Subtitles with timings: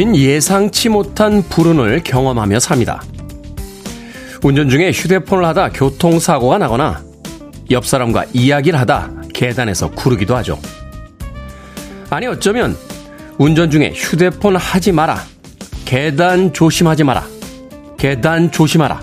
[0.00, 3.02] 우린 예상치 못한 불운을 경험하며 삽니다.
[4.42, 7.04] 운전 중에 휴대폰을 하다 교통사고가 나거나
[7.70, 10.58] 옆 사람과 이야기를 하다 계단에서 구르기도 하죠.
[12.08, 12.78] 아니 어쩌면
[13.36, 15.22] 운전 중에 휴대폰 하지 마라.
[15.84, 17.26] 계단 조심하지 마라.
[17.98, 19.02] 계단 조심하라.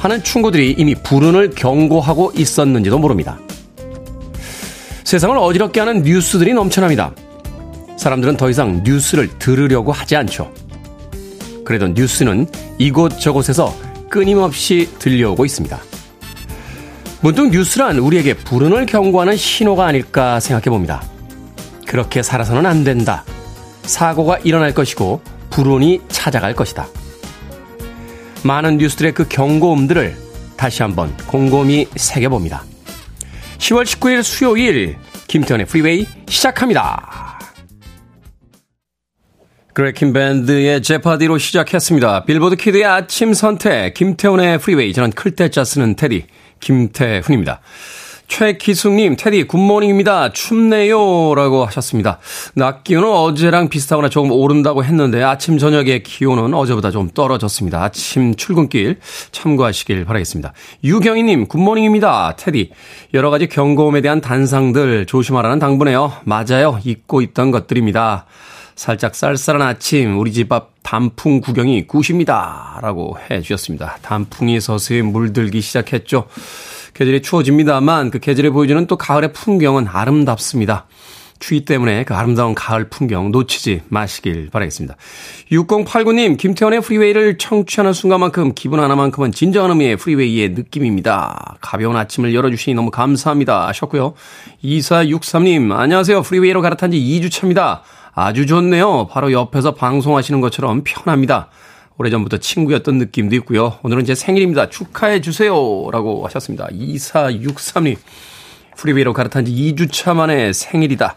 [0.00, 3.38] 하는 충고들이 이미 불운을 경고하고 있었는지도 모릅니다.
[5.04, 7.12] 세상을 어지럽게 하는 뉴스들이 넘쳐납니다.
[7.96, 10.52] 사람들은 더 이상 뉴스를 들으려고 하지 않죠.
[11.64, 12.46] 그래도 뉴스는
[12.78, 13.74] 이곳저곳에서
[14.10, 15.78] 끊임없이 들려오고 있습니다.
[17.20, 21.02] 문득 뉴스란 우리에게 불운을 경고하는 신호가 아닐까 생각해 봅니다.
[21.86, 23.24] 그렇게 살아서는 안 된다.
[23.82, 26.88] 사고가 일어날 것이고 불운이 찾아갈 것이다.
[28.42, 30.16] 많은 뉴스들의 그 경고음들을
[30.56, 32.64] 다시 한번 곰곰이 새겨봅니다.
[33.58, 34.96] 10월 19일 수요일
[35.28, 37.31] 김태훈의 프리웨이 시작합니다.
[39.72, 42.24] Greg Kihn Band의 Jeopardy로 시작했습니다.
[42.24, 46.26] 빌보드 키드의 아침 선택 김태훈의 프리웨이 저는 클 태 자 쓰는 테디
[46.60, 47.60] 김태훈입니다.
[48.28, 50.32] 최기숙님, 테디, good morning입니다.
[50.32, 51.34] 춥네요.
[51.34, 52.18] 라고 하셨습니다.
[52.54, 57.82] 낮 기온은 어제랑 비슷하거나 조금 오른다고 했는데 아침, 저녁의 기온은 어제보다 좀 떨어졌습니다.
[57.82, 59.00] 아침 출근길
[59.32, 60.54] 참고하시길 바라겠습니다.
[60.82, 62.36] 유경희님, good morning입니다.
[62.38, 62.70] 테디,
[63.12, 66.12] 여러 가지 경고음에 대한 단상들 조심하라는 당부네요.
[66.24, 66.78] 맞아요.
[66.84, 68.24] 잊고 있던 것들입니다.
[68.74, 72.78] 살짝 쌀쌀한 아침, 우리 집 앞 단풍 구경이 good입니다.
[72.82, 73.98] 라고 해 주셨습니다.
[74.02, 76.26] 단풍이 서서히 물들기 시작했죠.
[76.94, 80.86] 계절이 추워집니다만 그 계절에 보여주는 또 가을의 풍경은 아름답습니다.
[81.38, 84.96] 추위 때문에 그 아름다운 가을 풍경 놓치지 마시길 바라겠습니다.
[85.50, 91.56] 6089님, 김태훈의 프리웨이를 청취하는 순간만큼 기분 하나만큼은 진정한 의미의 freeway의 느낌입니다.
[91.60, 93.66] 가벼운 아침을 열어주시니 너무 감사합니다.
[93.68, 94.14] 하셨고요.
[94.62, 96.22] 2463님, 안녕하세요.
[96.22, 97.82] 프리웨이로 갈아탄 지 2주 차입니다.
[98.14, 99.06] 아주 좋네요.
[99.10, 101.48] 바로 옆에서 방송하시는 것처럼 편합니다.
[101.98, 103.78] 오래전부터 친구였던 느낌도 있고요.
[103.82, 104.68] 오늘은 제 생일입니다.
[104.68, 105.52] 축하해 주세요.
[105.90, 106.66] 라고 하셨습니다.
[106.72, 107.96] 2463님.
[108.76, 111.16] 프리웨이로 갈아탄 지 2주차 만에 생일이다.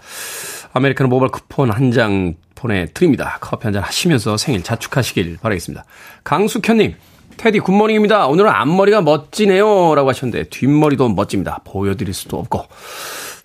[0.73, 3.37] 아메리카노 모바일 쿠폰 한 장 보내드립니다.
[3.41, 5.85] 커피 한 잔 하시면서 생일 자축하시길 바라겠습니다.
[6.23, 6.95] 강숙현님.
[7.37, 8.27] 테디 굿모닝입니다.
[8.27, 9.95] 오늘은 앞머리가 멋지네요.
[9.95, 11.59] 라고 하셨는데 뒷머리도 멋집니다.
[11.65, 12.65] 보여드릴 수도 없고.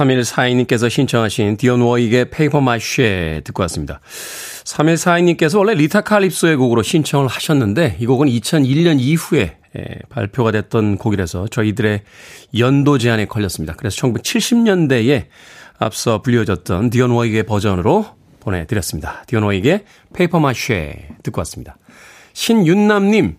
[0.00, 4.00] 3142님께서 신청하신 디온 워익의 Paper Mache 듣고 왔습니다.
[4.64, 11.48] 3142님께서 원래 리타 칼립소의 곡으로 신청을 하셨는데 이 곡은 2001년 이후에 예, 발표가 됐던 곡이라서
[11.48, 12.02] 저희들의
[12.58, 13.74] 연도 제한에 걸렸습니다.
[13.76, 15.26] 그래서 1970년대에
[15.78, 18.06] 앞서 불려졌던 디온 워익의 버전으로
[18.40, 19.22] 보내드렸습니다.
[19.26, 21.76] 디온 워익의 Paper Mache 듣고 왔습니다.
[22.32, 23.36] 신윤남님,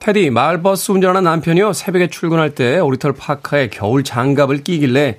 [0.00, 1.72] 테디, 마을버스 운전하는 남편이요.
[1.72, 5.18] 새벽에 출근할 때 오리털 파카에 겨울 장갑을 끼길래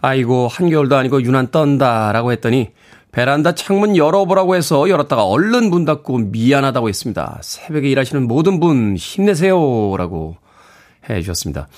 [0.00, 2.70] 아이고, 한겨울도 아니고 유난 떤다라고 했더니
[3.10, 7.38] 베란다 창문 열어보라고 해서 열었다가 얼른 문 닫고 미안하다고 했습니다.
[7.42, 9.96] 새벽에 일하시는 모든 분 힘내세요.
[9.96, 10.36] 라고
[11.08, 11.68] 해 주셨습니다.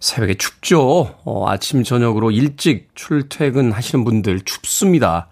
[0.00, 1.14] 새벽에 춥죠.
[1.24, 5.28] 어, 아침, 저녁으로 일찍 출퇴근 하시는 분들 춥습니다.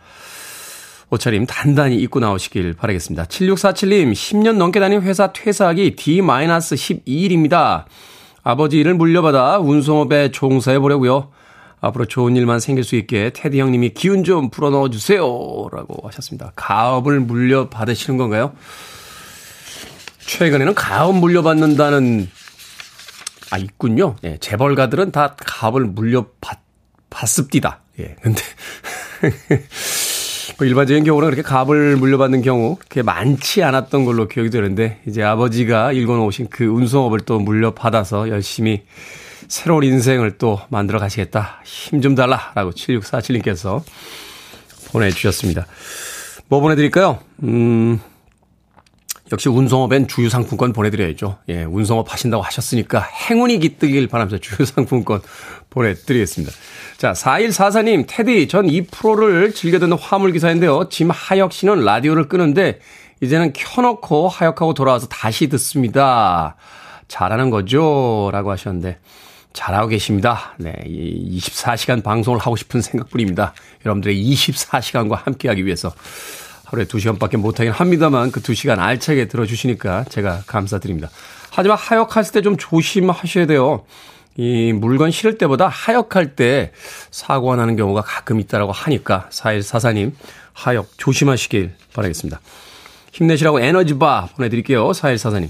[1.10, 3.24] 옷차림 단단히 입고 나오시길 바라겠습니다.
[3.24, 7.84] 7647님, 10년 넘게 다닌 회사 퇴사하기 D-12일입니다.
[8.42, 11.28] 아버지 일을 물려받아 운송업에 종사해 보려고요.
[11.82, 15.20] 앞으로 좋은 일만 생길 수 있게 테디 형님이 기운 좀 불어넣어 주세요.
[15.20, 16.52] 라고 하셨습니다.
[16.54, 18.54] 가업을 물려받으시는 건가요?
[20.20, 22.30] 최근에는 가업 물려받는다는,
[23.50, 24.14] 아, 있군요.
[24.22, 27.80] 예, 재벌가들은 다 가업을 물려받습니다.
[27.98, 28.40] 예, 근데,
[30.58, 35.92] 뭐 일반적인 경우는 그렇게 갑을 물려받는 경우 그렇게 많지 않았던 걸로 기억이 되는데 이제 아버지가
[35.92, 38.84] 일궈놓으신 그 운송업을 또 물려받아서 열심히
[39.52, 41.60] 새로운 인생을 또 만들어 가시겠다.
[41.62, 43.82] 힘 좀 달라라고 7647님께서
[44.90, 45.66] 보내주셨습니다.
[46.48, 47.18] 뭐 보내드릴까요?
[47.42, 48.00] 음,
[49.30, 51.36] 역시 운송업엔 주유상품권 보내드려야죠.
[51.50, 55.20] 예, 운송업 하신다고 하셨으니까 행운이 깃들길 바라면서 주유상품권
[55.68, 56.50] 보내드리겠습니다.
[56.96, 60.88] 자, 4144님, 테디, 전 이 프로를 즐겨 듣는 화물기사인데요.
[60.88, 62.80] 짐 하역 씨는 라디오를 끄는데,
[63.20, 66.56] 이제는 켜놓고 하역하고 돌아와서 다시 듣습니다.
[67.08, 68.30] 잘하는 거죠?
[68.32, 68.98] 라고 하셨는데,
[69.52, 70.54] 잘하고 계십니다.
[70.58, 73.54] 네, 24시간 방송을 하고 싶은 생각뿐입니다.
[73.84, 75.92] 여러분들의 24시간과 함께하기 위해서
[76.64, 81.10] 하루에 2시간밖에 못하긴 합니다만 그 2시간 알차게 들어주시니까 제가 감사드립니다.
[81.50, 83.84] 하지만 하역했을 때좀 조심하셔야 돼요.
[84.36, 86.72] 이 물건 실을 때보다 하역할 때
[87.10, 90.12] 사고가 나는 경우가 가끔 있다라고 하니까 4144님
[90.54, 92.40] 하역 조심하시길 바라겠습니다.
[93.12, 94.90] 힘내시라고 에너지바 보내드릴게요.
[94.90, 95.48] 4144님.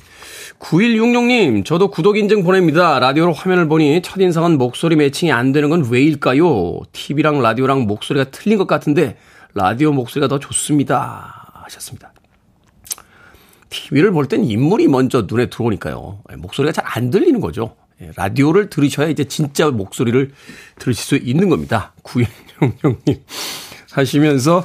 [0.58, 2.98] 9166님, 저도 구독 인증 보냅니다.
[3.00, 6.80] 라디오로 화면을 보니 첫인상은 목소리 매칭이 안 되는 건 왜일까요?
[6.92, 9.16] TV랑 라디오랑 목소리가 틀린 것 같은데
[9.54, 11.62] 라디오 목소리가 더 좋습니다.
[11.64, 12.12] 하셨습니다.
[13.70, 16.20] TV를 볼 땐 인물이 먼저 눈에 들어오니까요.
[16.30, 17.74] 예, 목소리가 잘 안 들리는 거죠.
[18.02, 20.32] 예, 라디오를 들으셔야 이제 진짜 목소리를
[20.78, 21.92] 들으실 수 있는 겁니다.
[22.02, 23.20] 9166님.
[23.92, 24.64] 하시면서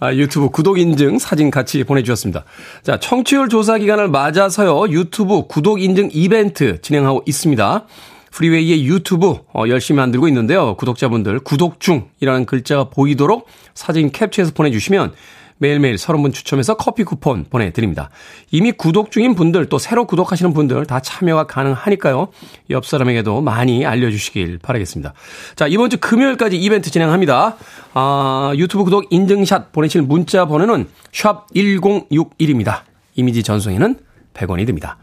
[0.00, 2.44] 아, 유튜브 구독 인증 사진 같이 보내주셨습니다.
[2.82, 7.86] 자, 청취율 조사 기간을 맞아서요, 유튜브 구독 인증 이벤트 진행하고 있습니다.
[8.32, 10.74] 프리웨이의 유튜브 어, 열심히 만들고 있는데요.
[10.76, 15.12] 구독자분들 구독 중이라는 글자가 보이도록 사진 캡처해서 보내주시면
[15.60, 18.08] 매일매일 30분 추첨해서 커피 쿠폰 보내드립니다.
[18.50, 22.28] 이미 구독 중인 분들 또 새로 구독하시는 분들 다 참여가 가능하니까요.
[22.70, 25.12] 옆 사람에게도 많이 알려주시길 바라겠습니다.
[25.56, 27.56] 자 이번 주 금요일까지 이벤트 진행합니다.
[27.92, 32.80] 아, 유튜브 구독 인증샷 보내실 문자 번호는 샵 1061입니다.
[33.14, 33.96] 이미지 전송에는
[34.32, 34.96] 100원이 듭니다.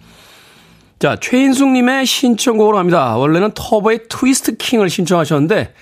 [0.97, 3.15] 자, 최인숙님의 신청곡으로 합니다.
[3.17, 5.75] 원래는 터보의 트위스트 킹을 신청하셨는데,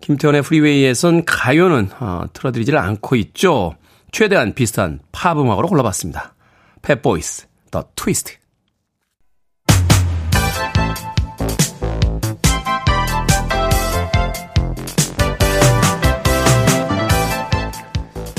[0.00, 3.74] 김태훈의 프리웨이에선 가요는 어, 틀어드리지를 않고 있죠.
[4.14, 6.36] 최대한 비슷한 팝 음악으로 골라봤습니다.
[6.82, 8.43] Fat Boys, The Twist.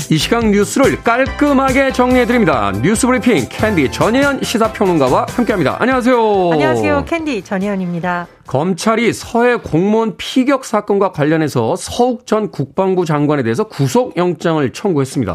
[0.08, 2.70] 이 시각 뉴스를 깔끔하게 정리해드립니다.
[2.80, 5.76] 뉴스 브리핑 캔디 전예현 시사평론가와 함께합니다.
[5.80, 6.50] 안녕하세요.
[6.52, 7.04] 안녕하세요.
[7.06, 8.28] 캔디 전예현입니다.
[8.46, 15.34] 검찰이 서해 공무원 피격 사건과 관련해서 서욱 전 국방부 장관에 대해서 구속영장을 청구했습니다.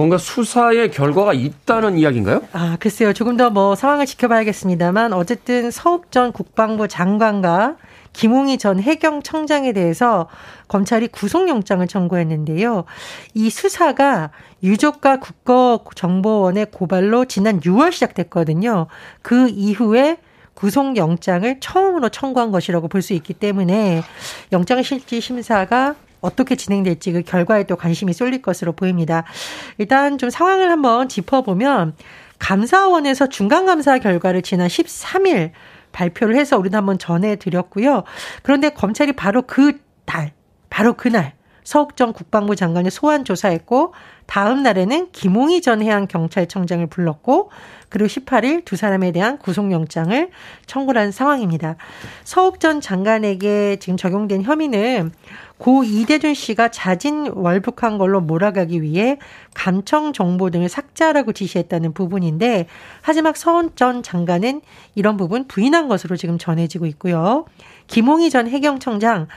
[0.00, 2.40] 뭔가 수사의 결과가 있다는 이야기인가요?
[2.54, 3.12] 아, 글쎄요.
[3.12, 7.76] 조금 더 뭐 상황을 지켜봐야겠습니다만 어쨌든 서욱 전 국방부 장관과
[8.14, 10.28] 김홍희 전 해경청장에 대해서
[10.68, 12.84] 검찰이 구속영장을 청구했는데요.
[13.34, 14.30] 이 수사가
[14.62, 18.86] 유족과 국가정보원의 고발로 지난 6월 시작됐거든요.
[19.20, 20.16] 그 이후에
[20.54, 24.02] 구속영장을 처음으로 청구한 것이라고 볼 수 있기 때문에
[24.52, 29.24] 영장 실질 심사가 어떻게 진행될지 그 결과에 또 관심이 쏠릴 것으로 보입니다.
[29.78, 31.94] 일단 좀 상황을 한번 짚어보면
[32.38, 35.52] 감사원에서 중간감사 결과를 지난 13일
[35.92, 38.04] 발표를 해서 우리도 한번 전해드렸고요.
[38.42, 40.32] 그런데 검찰이 바로 그 달,
[40.68, 41.34] 바로 그날
[41.70, 43.94] 서욱정 국방부 장관이 소환 조사했고
[44.26, 47.50] 다음 날에는 김홍희 전 해양경찰청장을 불렀고
[47.88, 50.30] 그리고 18일 두 사람에 대한 구속영장을
[50.66, 51.76] 청구한 상황입니다.
[52.24, 55.12] 서욱 전 장관에게 지금 적용된 혐의는
[55.58, 59.18] 고 이대준 씨가 자진 월북한 걸로 몰아가기 위해
[59.54, 62.66] 감청 정보 등을 삭제하라고 지시했다는 부분인데
[63.02, 64.60] 하지만 서훈 전 장관은
[64.96, 67.44] 이런 부분 부인한 것으로 지금 전해지고 있고요.
[67.88, 69.28] 김홍희 전 해경청장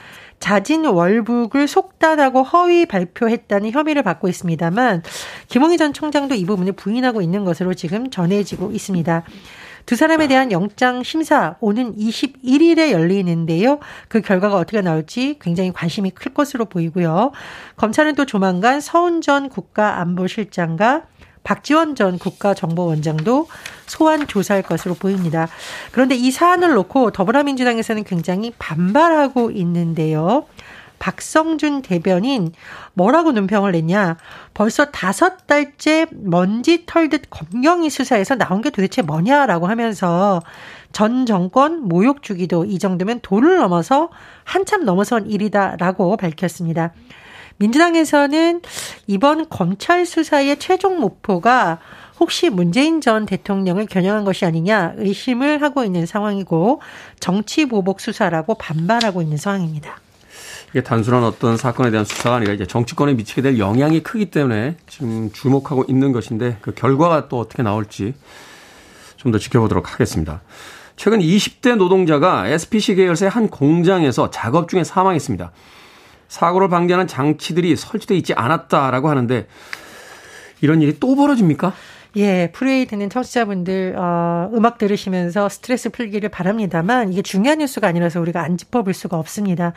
[0.44, 5.02] 자진 월북을 속단하고 허위 발표했다는 혐의를 받고 있습니다만
[5.48, 9.22] 김홍희 전 청장도 이 부분을 부인하고 있는 것으로 지금 전해지고 있습니다.
[9.86, 13.78] 두 사람에 대한 영장 심사 오는 21일에 열리는데요.
[14.08, 17.32] 그 결과가 어떻게 나올지 굉장히 관심이 클 것으로 보이고요.
[17.76, 21.04] 검찰은 또 조만간 서훈 전 국가안보실장과
[21.42, 23.46] 박지원 전 국가정보원장도
[23.86, 25.48] 소환 조사할 것으로 보입니다.
[25.92, 30.46] 그런데 이 사안을 놓고 더불어민주당에서는 굉장히 반발하고 있는데요.
[30.98, 32.52] 박성준 대변인
[32.94, 34.16] 뭐라고 논평을 냈냐.
[34.54, 40.40] 벌써 다섯 달째 먼지 털듯 검경이 수사에서 나온 게 도대체 뭐냐라고 하면서
[40.92, 44.08] 전 정권 모욕 주기도 이 정도면 도를 넘어서
[44.44, 46.92] 한참 넘어선 일이다라고 밝혔습니다.
[47.58, 48.62] 민주당에서는
[49.06, 51.78] 이번 검찰 수사의 최종 목표가
[52.24, 56.80] 혹시 문재인 전 대통령을 겨냥한 것이 아니냐 의심을 하고 있는 상황이고
[57.20, 59.98] 정치 보복 수사라고 반발하고 있는 상황입니다.
[60.70, 65.32] 이게 단순한 어떤 사건에 대한 수사가 아니라 이제 정치권에 미치게 될 영향이 크기 때문에 지금
[65.32, 68.14] 주목하고 있는 것인데 그 결과가 또 어떻게 나올지
[69.18, 70.40] 좀 더 지켜보도록 하겠습니다.
[70.96, 75.52] 최근 20대 노동자가 SPC 계열사의 한 공장에서 작업 중에 사망했습니다.
[76.28, 79.46] 사고를 방지하는 장치들이 설치되어 있지 않았다라고 하는데
[80.62, 81.74] 이런 일이 또 벌어집니까?
[82.16, 88.40] 예, 프레이 듣는 청취자분들, 어, 음악 들으시면서 스트레스 풀기를 바랍니다만, 이게 중요한 뉴스가 아니라서 우리가
[88.40, 89.72] 안 짚어볼 수가 없습니다.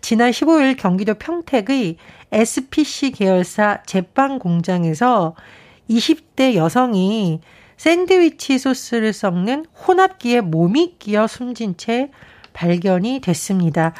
[0.00, 1.96] 지난 15일 경기도 평택의
[2.32, 5.36] SPC 계열사 제빵 공장에서
[5.88, 7.40] 20대 여성이
[7.76, 12.10] 샌드위치 소스를 섞는 혼합기에 몸이 끼어 숨진 채
[12.52, 13.92] 발견이 됐습니다.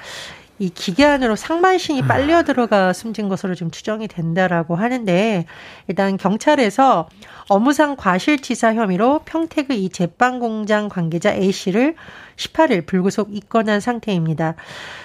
[0.58, 2.06] 이 기계 안으로 상반신이 아.
[2.06, 5.44] 빨려 들어가 숨진 것으로 좀 추정이 된다라고 하는데
[5.86, 7.08] 일단 경찰에서
[7.48, 11.94] 업무상 과실치사 혐의로 평택의 이 제빵 공장 관계자 A 씨를
[12.36, 14.54] 18일 불구속 입건한 상태입니다.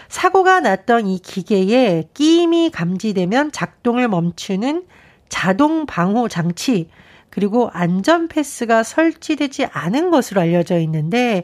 [0.08, 4.86] 사고가 났던 이 기계에 끼임이 감지되면 작동을 멈추는
[5.30, 6.90] 자동 방호 장치
[7.32, 11.44] 그리고 안전 패스가 설치되지 않은 것으로 알려져 있는데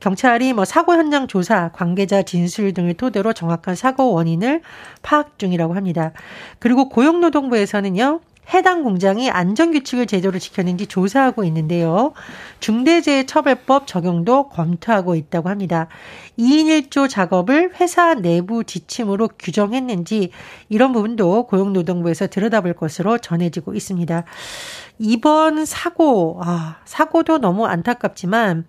[0.00, 4.62] 경찰이 뭐 사고 현장 조사, 관계자 진술 등을 토대로 정확한 사고 원인을
[5.02, 6.12] 파악 중이라고 합니다.
[6.58, 8.20] 그리고 고용노동부에서는요.
[8.52, 12.12] 해당 공장이 안전규칙을 제대로 지켰는지 조사하고 있는데요.
[12.60, 15.88] 중대재해처벌법 적용도 검토하고 있다고 합니다.
[16.38, 20.30] 2인 1조 작업을 회사 내부 지침으로 규정했는지
[20.68, 24.24] 이런 부분도 고용노동부에서 들여다볼 것으로 전해지고 있습니다.
[24.98, 28.66] 이번 사고, 아, 사고도 너무 안타깝지만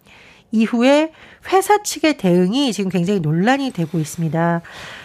[0.51, 1.11] 이후에
[1.51, 4.61] 회사 측의 대응이 지금 굉장히 논란이 되고 있습니다.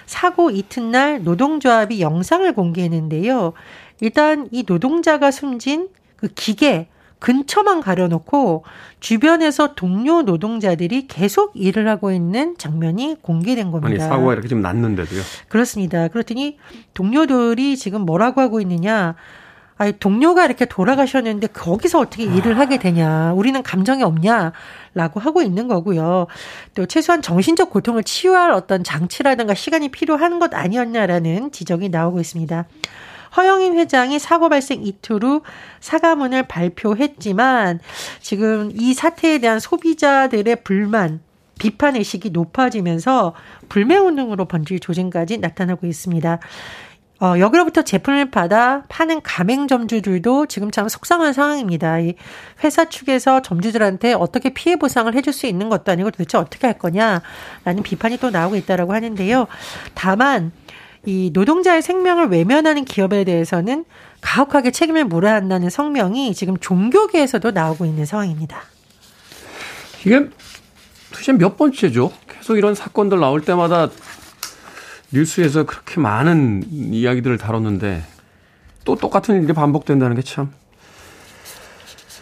[0.06, 3.52] 사고 이튿날 노동조합이 영상을 공개했는데요.
[4.00, 8.64] 일단 이 노동자가 숨진 그 기계 근처만 가려놓고
[8.98, 14.04] 주변에서 동료 노동자들이 계속 일을 하고 있는 장면이 공개된 겁니다.
[14.04, 15.20] 아니 사고가 이렇게 좀 났는데도요?
[15.48, 16.08] 그렇습니다.
[16.08, 16.56] 그렇더니
[16.94, 19.16] 동료들이 지금 뭐라고 하고 있느냐?
[19.80, 23.32] 아니, 동료가 이렇게 돌아가셨는데 거기서 어떻게 일을 하게 되냐.
[23.32, 24.52] 우리는 감정이 없냐.
[24.92, 26.26] 라고 하고 있는 거고요.
[26.74, 32.66] 또 최소한 정신적 고통을 치유할 어떤 장치라든가 시간이 필요한 것 아니었냐라는 지적이 나오고 있습니다.
[33.38, 35.40] 허영인 회장이 사고 발생 이틀 후
[35.80, 37.80] 사과문을 발표했지만
[38.20, 41.20] 지금 이 사태에 대한 소비자들의 불만
[41.58, 43.34] 비판 의식이 높아지면서
[43.70, 46.38] 불매 운동으로 번질 조짐까지 나타나고 있습니다.
[47.20, 52.00] 어, 여기로부터 제품을 받아 파는 가맹 점주들도 지금 참 속상한 상황입니다.
[52.00, 52.14] 이
[52.64, 57.82] 회사 측에서 점주들한테 어떻게 피해 보상을 해줄 수 있는 것도 아니고 도대체 어떻게 할 거냐라는
[57.84, 59.48] 비판이 또 나오고 있다라고 하는데요.
[59.92, 60.50] 다만
[61.04, 63.84] 이 노동자의 생명을 외면하는 기업에 대해서는
[64.22, 68.62] 가혹하게 책임을 물어야 한다는 성명이 지금 종교계에서도 나오고 있는 상황입니다.
[70.06, 70.26] 이게
[71.10, 72.12] 도대체 몇 번째죠?
[72.28, 73.90] 계속 이런 사건들 나올 때마다
[75.12, 78.04] 뉴스에서 그렇게 많은 이야기들을 다뤘는데
[78.84, 80.52] 또 똑같은 일이 반복된다는 게 참.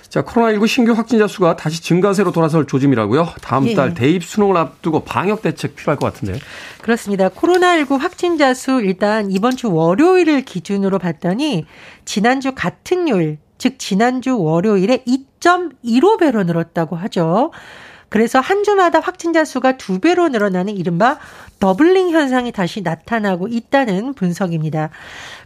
[0.08, 3.28] 자, 코로나19 신규 확진자 수가 다시 증가세로 돌아설 조짐이라고요.
[3.42, 3.74] 다음 예.
[3.74, 3.94] 달 예.
[3.94, 6.40] 대입 수능을 앞두고 방역 대책 필요할 것 같은데.
[6.80, 7.28] 그렇습니다.
[7.28, 11.66] 코로나19 확진자 수 일단 이번 주 월요일을 기준으로 봤더니
[12.06, 17.52] 지난주 같은 요일, 즉 지난주 월요일에 2.15배로 늘었다고 하죠.
[18.08, 21.18] 그래서 한 주마다 확진자 수가 두 배로 늘어나는 이른바
[21.60, 24.90] 더블링 현상이 다시 나타나고 있다는 분석입니다.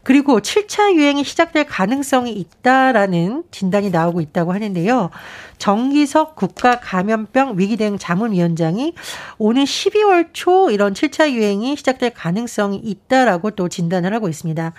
[0.02, 5.11] 그리고 7차 유행이 시작될 가능성이 있다라는 진단이 나오고 있다고 하는데요.
[5.59, 8.95] 정기석 국가 감염병 위기대응 자문위원장이
[9.38, 14.73] 오는 12월 초 이런 7차 유행이 시작될 가능성이 있다라고 또 진단을 하고 있습니다.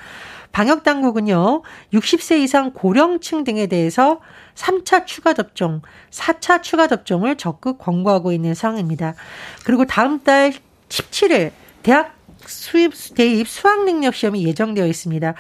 [0.54, 4.22] 방역 당국은요, 60세 이상 고령층 등에 대해서
[4.54, 5.82] 3차 추가 접종,
[6.12, 9.16] 4차 추가 접종을 적극 권고하고 있는 상황입니다.
[9.66, 10.54] 그리고 다음 달
[10.90, 15.34] 17일 대학 수입 대입 수학 능력 시험이 예정되어 있습니다.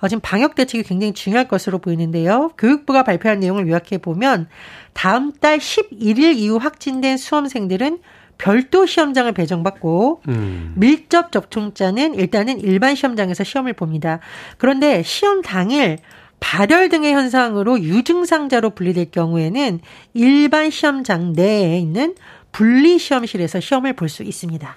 [0.00, 2.50] 어, 지금 방역 대책이 굉장히 중요할 것으로 보이는데요.
[2.58, 4.48] 교육부가 발표한 내용을 요약해 보면
[4.92, 8.00] 다음 달 11일 이후 확진된 수험생들은
[8.38, 10.72] 별도 시험장을 배정받고 음.
[10.76, 14.20] 밀접 접촉자는 일단은 일반 시험장에서 시험을 봅니다.
[14.56, 15.98] 그런데 시험 당일
[16.40, 19.80] 발열 등의 현상으로 유증상자로 분리될 경우에는
[20.14, 22.14] 일반 시험장 내에 있는
[22.52, 24.76] 분리 시험실에서 시험을 볼 수 있습니다.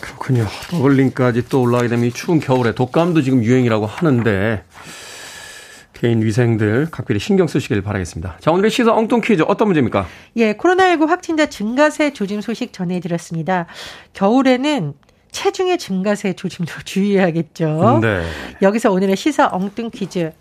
[0.00, 0.46] 그렇군요.
[0.70, 4.64] 더블링까지 또 올라가게 되면 이 추운 겨울에 독감도 지금 유행이라고 하는데
[6.02, 8.38] 개인 위생들 각별히 신경 쓰시길 바라겠습니다.
[8.40, 10.04] 자, 오늘의 시사 엉뚱 퀴즈 어떤 문제입니까?
[10.34, 13.66] 예, 코로나19 확진자 증가세 조짐 소식 전해드렸습니다.
[14.12, 14.94] 겨울에는
[15.30, 18.00] 체중의 증가세 조짐도 주의해야겠죠.
[18.02, 18.24] 네.
[18.62, 20.32] 여기서 오늘의 시사 엉뚱 퀴즈.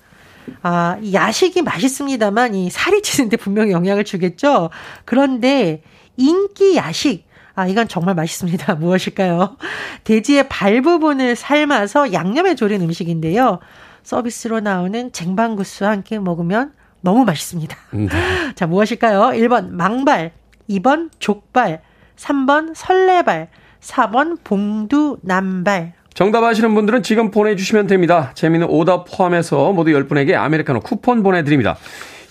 [0.64, 4.72] 아, 야식이 맛있습니다만 이 살이 찌는데 분명히 영향을 주겠죠.
[5.06, 5.84] 그런데
[6.18, 8.76] 인기 야식 아, 이건 정말 맛있습니다.
[8.82, 9.58] 무엇일까요?
[10.06, 13.60] 돼지의 발 부분을 삶아서 양념에 졸인 음식인데요.
[14.04, 17.76] 서비스로 나오는 쟁반구스와 함께 먹으면 너무 맛있습니다.
[17.94, 18.08] 음.
[18.56, 19.38] 자, 무엇일까요?
[19.40, 20.32] 1번 망발,
[20.70, 21.82] 2번 족발,
[22.16, 23.50] 3번 설레발,
[23.82, 25.94] 4번 봉두 남발.
[26.14, 28.32] 정답 아시는 분들은 지금 보내주시면 됩니다.
[28.36, 31.78] 재미는 오답 포함해서 모두 10분에게 아메리카노 쿠폰 보내드립니다.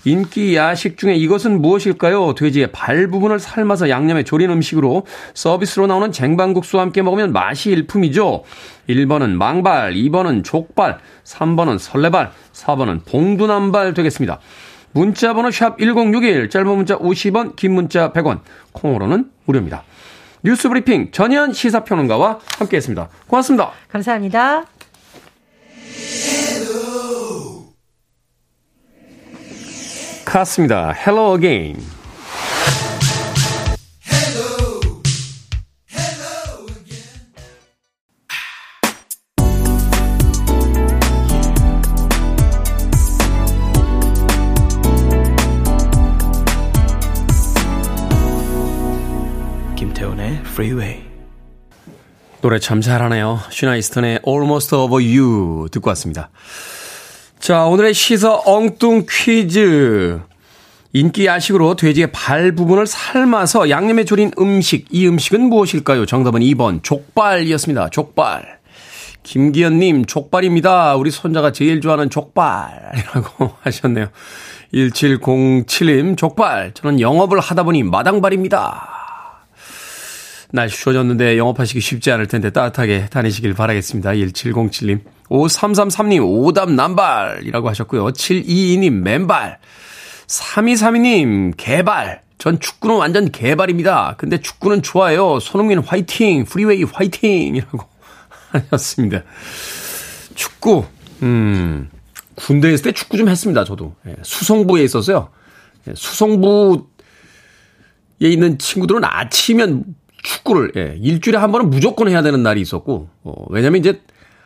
[0.05, 2.35] 인기 야식 중에 이것은 무엇일까요?
[2.35, 8.45] 돼지의 발 부분을 삶아서 양념에 졸인 음식으로 서비스로 나오는 쟁반국수와 함께 먹으면 맛이 일품이죠.
[8.95, 14.41] 1번은 망발, 2번은 족발, 3번은 설레발, 4번은 봉두남발 되겠습니다.
[14.93, 18.41] 문자 번호 샵 1061, 짧은 문자 50원, 긴 문자 100원,
[18.73, 19.85] 콩으로는 무료입니다.
[20.43, 23.09] 뉴스 브리핑 전현 시사평론가와 함께했습니다.
[23.27, 23.73] 고맙습니다.
[23.89, 24.65] 감사합니다.
[30.25, 30.95] 카스입니다.
[30.97, 32.00] Hello again.
[50.61, 51.01] Freeway.
[52.43, 53.41] 노래 참 잘하네요.
[53.49, 56.29] 쉬나 이스턴의 Almost Over You 듣고 왔습니다.
[57.39, 60.21] 자, 오늘의 시사 엉뚱 퀴즈.
[60.93, 64.87] 인기 야식으로 돼지의 발 부분을 삶아서 양념에 졸인 음식.
[64.91, 66.05] 이 음식은 무엇일까요?
[66.05, 67.89] 정답은 2번 족발이었습니다.
[67.89, 68.59] 족발.
[69.23, 70.97] 김기현님, 족발입니다.
[70.97, 74.09] 우리 손자가 제일 좋아하는 족발이라고 하셨네요.
[74.75, 76.73] 1707님, 족발.
[76.75, 79.00] 저는 영업을 하다 보니 마당발입니다.
[80.53, 84.11] 날씨 추워졌는데 영업하시기 쉽지 않을 텐데 따뜻하게 다니시길 바라겠습니다.
[84.11, 85.01] 1707님.
[85.29, 88.09] 5333님, 오답 남발이라고 하셨고요.
[88.09, 89.59] 722님, 맨발.
[90.27, 92.23] 3232님, 개발.
[92.39, 94.15] 전 축구는 완전 개발입니다.
[94.19, 95.39] 근데 축구는 좋아요.
[95.41, 96.45] 손흥민 화이팅!
[96.47, 97.55] 프리웨이 화이팅!
[97.55, 97.81] 이라고
[98.51, 99.23] 하셨습니다.
[100.35, 100.85] 축구,
[101.23, 101.91] 음,
[102.35, 103.95] 군대에 있을 때 축구 좀 했습니다, 저도.
[104.07, 105.29] 예, 수성부에 있어서요.
[105.87, 106.81] 예, 수성부에
[108.21, 109.85] 있는 친구들은 아침이면
[110.23, 114.01] 축구를, 예, 일주일에 한 번은 무조건 해야 되는 날이 있었고, 어, 왜냐면 이제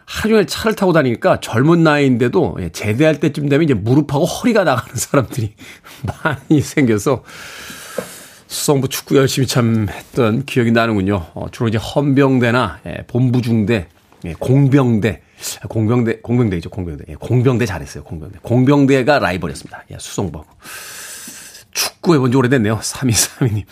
[0.06, 4.94] 하루 종일 차를 타고 다니니까 젊은 나이인데도 예, 제대할 때쯤 되면 이제 무릎하고 허리가 나가는
[4.94, 5.54] 사람들이
[6.22, 7.24] 많이 생겨서
[8.46, 11.26] 수성부 축구 열심히 참 했던 기억이 나는군요.
[11.34, 13.88] 어, 주로 이제 헌병대나 예, 본부중대,
[14.26, 15.22] 예, 공병대,
[15.68, 17.04] 공병대, 공병대이죠, 공병대.
[17.08, 18.40] 예, 공병대 잘했어요, 공병대.
[18.42, 19.84] 공병대가 라이벌이었습니다.
[19.90, 20.44] 예, 수성부.
[21.72, 22.78] 축구 해본 지 오래됐네요.
[22.78, 23.64] 3232님.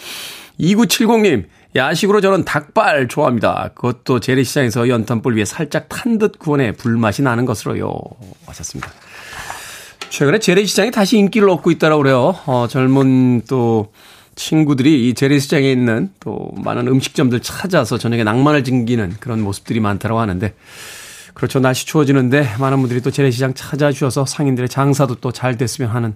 [0.58, 3.70] 2970님, 야식으로 저는 닭발 좋아합니다.
[3.74, 7.94] 그것도 재래시장에서 연탄불 위에 살짝 탄 듯 구워내 불맛이 나는 것으로요.
[8.46, 8.90] 하셨습니다.
[10.10, 12.36] 최근에 재래시장이 다시 인기를 얻고 있다라고 그래요.
[12.44, 13.90] 어, 젊은 또
[14.34, 20.54] 친구들이 이 재래시장에 있는 또 많은 음식점들 찾아서 저녁에 낭만을 즐기는 그런 모습들이 많다고 하는데
[21.32, 21.60] 그렇죠.
[21.60, 26.14] 날씨 추워지는데 많은 분들이 또 재래시장 찾아주셔서 상인들의 장사도 또 잘 됐으면 하는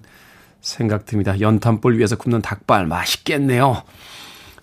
[0.61, 1.39] 생각 듭니다.
[1.39, 3.81] 연탄불 위에서 굽는 닭발 맛있겠네요.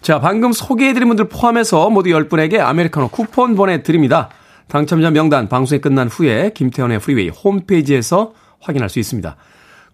[0.05, 4.29] 자, 방금 소개해드린 분들 포함해서 모두 10분에게 아메리카노 쿠폰 보내드립니다.
[4.69, 9.35] 당첨자 명단 방송이 끝난 후에 김태훈의 프리웨이 홈페이지에서 확인할 수 있습니다.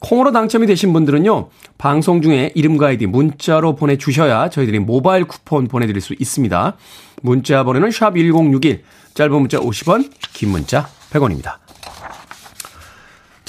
[0.00, 6.16] 콩으로 당첨이 되신 분들은요, 방송 중에 이름과 아이디 문자로 보내주셔야 저희들이 모바일 쿠폰 보내드릴 수
[6.18, 6.76] 있습니다.
[7.22, 8.80] 문자 번호는 샵1061,
[9.14, 11.69] 짧은 문자 50원, 긴 문자 100원입니다.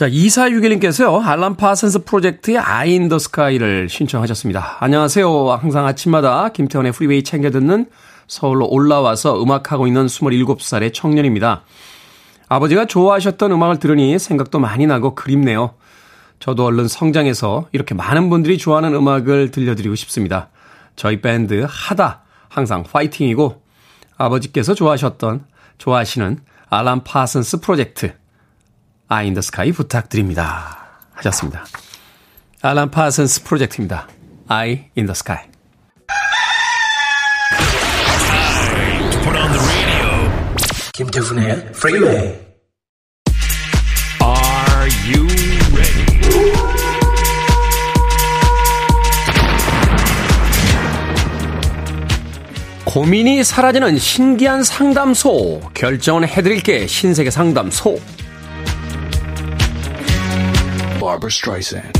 [0.02, 4.78] 자, 2461님께서요, 알란 파슨스 프로젝트의 Eye in the Sky를 신청하셨습니다.
[4.80, 5.52] 안녕하세요.
[5.52, 7.86] 항상 아침마다 김태훈의 프리웨이 챙겨 듣는
[8.28, 11.62] 서울로 올라와서 음악하고 있는 27살의 청년입니다.
[12.50, 15.76] 아버지가 좋아하셨던 음악을 들으니 생각도 많이 나고 그립네요.
[16.40, 20.50] 저도 얼른 성장해서 이렇게 많은 분들이 좋아하는 음악을 들려드리고 싶습니다.
[20.96, 23.62] 저희 밴드 하다 항상 파이팅이고
[24.18, 25.46] 아버지께서 좋아하셨던
[25.78, 26.40] 좋아하시는
[26.72, 28.20] 알란 파슨스 프로젝트
[29.14, 30.88] Eye in the Sky 부탁드립니다.
[31.16, 31.66] 하셨습니다.
[32.62, 34.08] 알란 파슨스 프로젝트입니다.
[34.48, 35.40] Eye in the Sky.
[40.94, 42.12] 김태훈의 프리웨이
[44.22, 45.28] Are you
[45.74, 46.06] ready?
[52.86, 58.00] 고민이 사라지는 신기한 상담소 결정은 해드릴게 신세계 상담소
[61.12, 62.00] Barbara Streisand.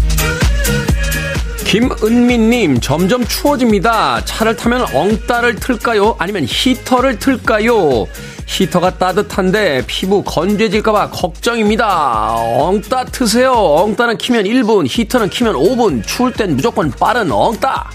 [1.66, 4.24] 김은미님, 점점 추워집니다.
[4.24, 6.16] 차를 타면 엉따를 틀까요?
[6.18, 8.08] 아니면 히터를 틀까요?
[8.46, 12.36] 히터가 따뜻한데 피부 건조해질까봐 걱정입니다.
[12.36, 13.52] 엉따 트세요.
[13.52, 16.06] 엉따는 키면 1분, 히터는 키면 5분.
[16.06, 17.90] 추울 땐 무조건 빠른 엉따.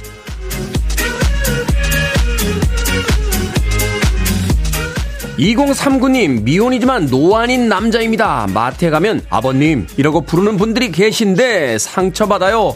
[5.38, 8.46] 2039님, 미혼이지만 노안인 남자입니다.
[8.54, 12.74] 마트에 가면 아버님, 이러고 부르는 분들이 계신데 상처받아요.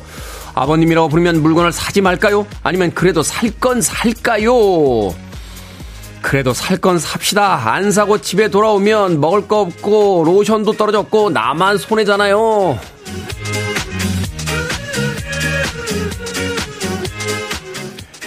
[0.55, 2.47] 아버님이라고 부르면 물건을 사지 말까요?
[2.63, 5.15] 아니면 그래도 살 건 살까요?
[6.23, 7.73] 그래도 살 건 삽시다.
[7.73, 12.79] 안 사고 집에 돌아오면 먹을 거 없고 로션도 떨어졌고 나만 손해잖아요.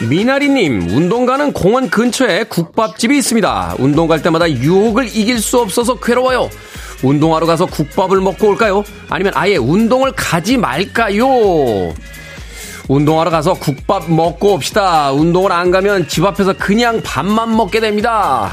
[0.10, 3.76] 미나리님, 운동 가는 공원 근처에 국밥집이 있습니다.
[3.80, 6.50] 운동 갈 때마다 유혹을 이길 수 없어서 괴로워요.
[7.04, 8.84] 운동하러 가서 국밥을 먹고 올까요?
[9.10, 11.94] 아니면 아예 운동을 가지 말까요?
[12.88, 15.12] 운동하러 가서 국밥 먹고 옵시다.
[15.12, 18.52] 운동을 안 가면 집 앞에서 그냥 밥만 먹게 됩니다.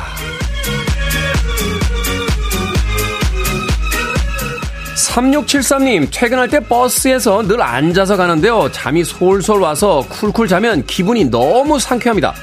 [5.09, 8.71] 3673님, 퇴근할 때 버스에서 늘 앉아서 가는데요.
[8.73, 12.35] 잠이 솔솔 와서 쿨쿨 자면 기분이 너무 상쾌합니다.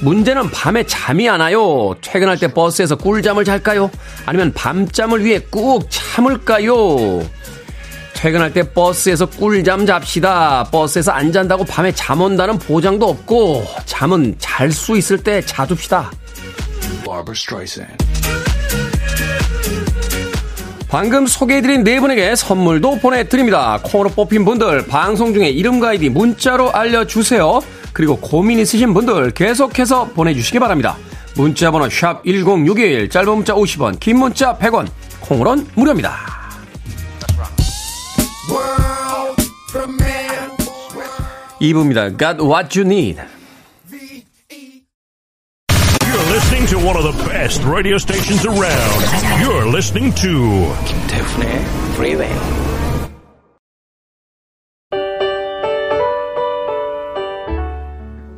[0.00, 1.94] 문제는 밤에 잠이 안 와요.
[2.02, 3.90] 퇴근할 때 버스에서 꿀잠을 잘까요?
[4.26, 7.22] 아니면 밤잠을 위해 꾹 참을까요?
[8.14, 10.64] 퇴근할 때 버스에서 꿀잠 잡시다.
[10.70, 16.10] 버스에서 안 잔다고 밤에 잠 온다는 보장도 없고, 잠은 잘 수 있을 때 자둡시다.
[20.92, 23.80] 방금 소개해드린 네 분에게 선물도 보내드립니다.
[23.82, 27.60] 콩으로 뽑힌 분들 방송 중에 이름과 아이디 문자로 알려주세요.
[27.94, 30.98] 그리고 고민 있으신 분들 계속해서 보내주시기 바랍니다.
[31.34, 34.86] 문자번호 샵 1061, 짧은 문자 50원, 긴 문자 100원,
[35.22, 36.14] 콩으론 무료입니다.
[41.58, 42.18] 이부입니다.
[42.18, 43.18] Got what you need.
[46.72, 49.00] To one of the best radio stations around.
[49.42, 51.60] You're listening to 김태훈의
[51.92, 52.32] Freeway.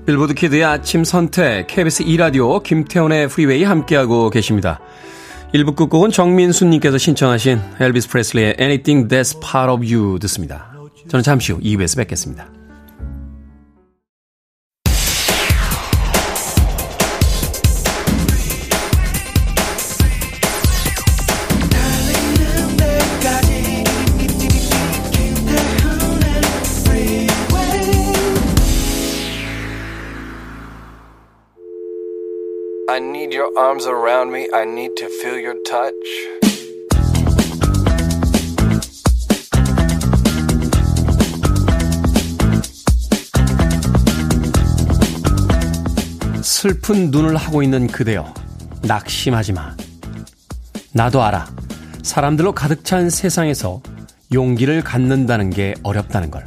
[0.05, 4.81] 빌보드 키드의 아침 선택 KBS 2라디오 김태훈의 프리웨이 함께하고 계십니다.
[5.55, 10.73] 1부 끝곡은 정민수님께서 신청하신 엘비스 프레슬리의 Anything That's Part of You 듣습니다.
[11.09, 12.54] 저는 잠시 후 2부에서 뵙겠습니다.
[33.45, 34.49] Your arms around me.
[34.55, 35.93] I need to feel your touch.
[46.43, 48.33] 슬픈 눈을 하고 있는 그대여.
[48.83, 49.77] 낙심하지 마.
[50.93, 51.47] 나도 알아.
[52.03, 53.83] 사람들로 가득 찬 세상에서
[54.33, 56.45] 용기를 갖는다는 게 어렵다는 걸.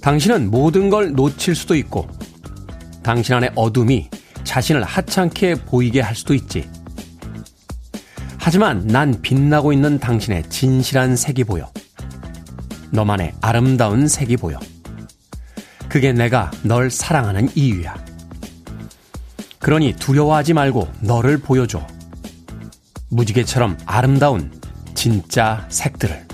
[0.00, 2.08] 당신은 모든 걸 놓칠 수도 있고,
[3.02, 4.08] 당신 안의 어둠이
[4.48, 6.66] 자신을 하찮게 보이게 할 수도 있지.
[8.38, 11.70] 하지만 난 빛나고 있는 당신의 진실한 색이 보여.
[12.90, 14.58] 너만의 아름다운 색이 보여.
[15.90, 17.94] 그게 내가 널 사랑하는 이유야.
[19.58, 21.86] 그러니 두려워하지 말고 너를 보여줘.
[23.10, 24.50] 무지개처럼 아름다운
[24.94, 26.26] 진짜 색들을.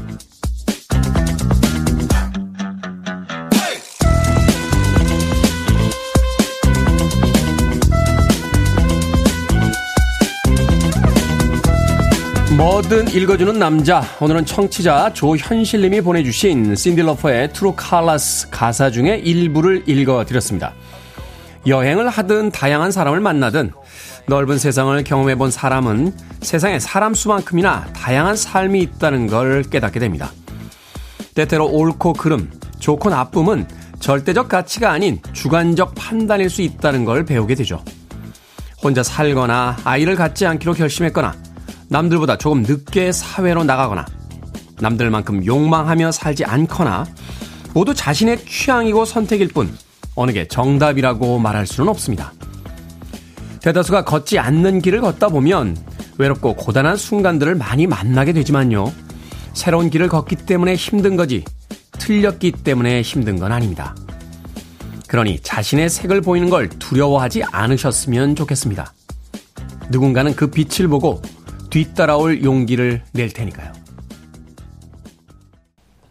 [12.57, 14.05] 뭐든 읽어주는 남자.
[14.21, 20.73] 오늘은 청취자 조현실님이 보내주신 신딜러퍼의 트루 칼라스 가사 중에 일부를 읽어드렸습니다.
[21.67, 23.73] 여행을 하든 다양한 사람을 만나든
[24.29, 30.31] 넓은 세상을 경험해본 사람은 세상에 사람 수만큼이나 다양한 삶이 있다는 걸 깨닫게 됩니다.
[31.35, 33.67] 때때로 옳고 그름, 좋고 나쁨은
[33.99, 37.83] 절대적 가치가 아닌 주관적 판단일 수 있다는 걸 배우게 되죠.
[38.81, 41.35] 혼자 살거나 아이를 갖지 않기로 결심했거나
[41.89, 44.07] 남들보다 조금 늦게 사회로 나가거나
[44.81, 47.07] 남들만큼 욕망하며 살지 않거나
[47.73, 49.77] 모두 자신의 취향이고 선택일 뿐
[50.15, 52.33] 어느 게 정답이라고 말할 수는 없습니다.
[53.61, 55.77] 대다수가 걷지 않는 길을 걷다 보면
[56.19, 58.93] 외롭고 고단한 순간들을 많이 만나게 되지만요.
[59.55, 61.45] 새로운 길을 걷기 때문에 힘든 거지
[61.99, 63.95] 틀렸기 때문에 힘든 건 아닙니다.
[65.09, 68.93] 그러니 자신의 색을 보이는 걸 두려워하지 않으셨으면 좋겠습니다.
[69.91, 71.23] 누군가는 그 빛을 보고
[71.75, 73.73] 뒤따라올 용기를 낼 테니까요.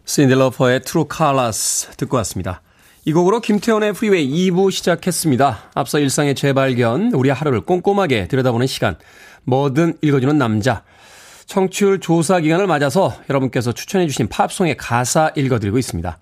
[0.04, 2.60] 신딜러퍼의 트루 칼라스 듣고 왔습니다.
[3.06, 5.70] 이 곡으로 김태훈의 프리웨이 2부 시작했습니다.
[5.72, 8.98] 앞서 일상의 재발견, 우리 하루를 꼼꼼하게 들여다보는 시간,
[9.44, 10.82] 뭐든 읽어주는 남자.
[11.46, 16.18] 청취율 조사 기간을 맞아서 여러분께서 추천해주신 팝송의 가사 읽어드리고 있습니다.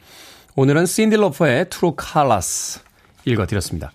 [0.55, 2.79] 오늘은 신딜러퍼의 트루 칼라스
[3.25, 3.91] 읽어드렸습니다.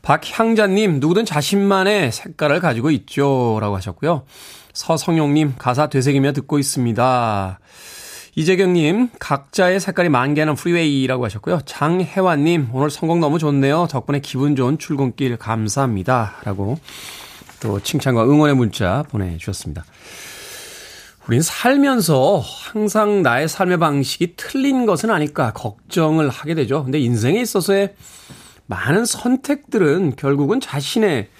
[0.00, 3.58] 박향자님, 누구든 자신만의 색깔을 가지고 있죠.
[3.60, 4.24] 라고 하셨고요.
[4.78, 7.58] 서성용님, 가사 되새기며 듣고 있습니다.
[8.36, 11.62] 이재경님, 각자의 색깔이 만개하는 프리웨이라고 하셨고요.
[11.66, 13.88] 장혜환님, 오늘 선곡 너무 좋네요.
[13.90, 16.36] 덕분에 기분 좋은 출근길 감사합니다.
[16.44, 16.78] 라고
[17.58, 19.84] 또 칭찬과 응원의 문자 보내주셨습니다.
[21.26, 26.84] 우린 살면서 항상 나의 삶의 방식이 틀린 것은 아닐까 걱정을 하게 되죠.
[26.84, 27.96] 근데 인생에 있어서의
[28.66, 31.30] 많은 선택들은 결국은 자신의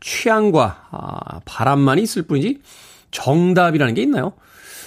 [0.00, 2.60] 취향과 아, 바람만 있을 뿐이지
[3.10, 4.32] 정답이라는 게 있나요?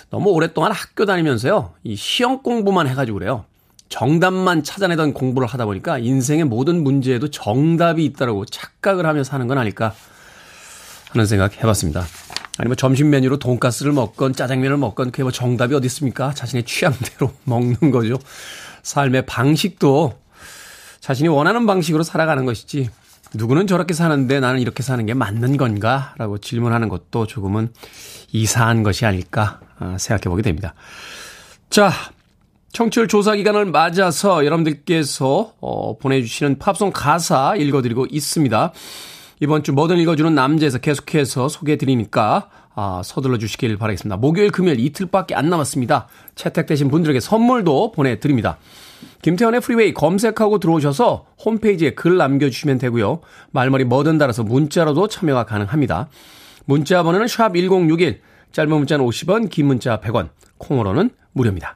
[0.10, 3.46] 너무 오랫동안 학교 다니면서요, 이 시험 공부만 해가지고 그래요.
[3.90, 9.94] 정답만 찾아내던 공부를 하다 보니까 인생의 모든 문제에도 정답이 있다라고 착각을 하면서 하는 건 아닐까
[11.10, 12.06] 하는 생각 해봤습니다.
[12.60, 16.34] 아니면 점심 메뉴로 돈가스를 먹건 짜장면을 먹건 그게 뭐 정답이 어디 있습니까?
[16.34, 18.20] 자신의 취향대로 먹는 거죠.
[18.84, 20.20] 삶의 방식도
[21.00, 22.90] 자신이 원하는 방식으로 살아가는 것이지
[23.34, 26.14] 누구는 저렇게 사는데 나는 이렇게 사는 게 맞는 건가?
[26.18, 27.72] 라고 질문하는 것도 조금은
[28.32, 30.74] 이상한 것이 아닐까 아, 생각해 보게 됩니다.
[31.70, 31.92] 자,
[32.72, 38.74] 청취율 조사 기간을 맞아서 여러분들께서 어, 보내주시는 팝송 가사 읽어드리고 있습니다.
[39.42, 44.18] 이번 주 뭐든 읽어주는 남자에서 계속해서 소개해드리니까 아, 서둘러 주시길 바라겠습니다.
[44.18, 46.08] 목요일, 금요일 이틀밖에 안 남았습니다.
[46.36, 48.58] 채택되신 분들에게 선물도 보내드립니다.
[49.22, 53.20] 김태훈의 프리웨이 검색하고 들어오셔서 홈페이지에 글 남겨주시면 되고요.
[53.52, 56.10] 말머리 뭐든 달아서 문자로도 참여가 가능합니다.
[56.66, 61.76] 문자 번호는 샵 1061, 짧은 문자는 50원, 긴 문자 100원, 콩으로는 무료입니다.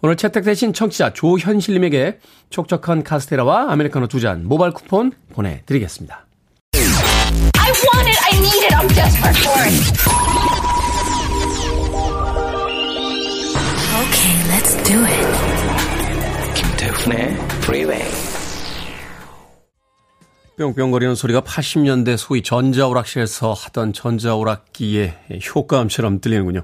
[0.00, 2.18] 오늘 채택되신 청취자 조현실님에게
[2.50, 6.26] 촉촉한 카스테라와 아메리카노 두 잔 모바일 쿠폰 보내드리겠습니다.
[14.02, 15.61] Okay, let's do it.
[17.02, 18.02] 김태훈의 프리웨이
[20.58, 25.14] 뿅뿅거리는 소리가 80년대 소위 전자오락실에서 하던 전자오락기의
[25.54, 26.62] 효과음처럼 들리는군요.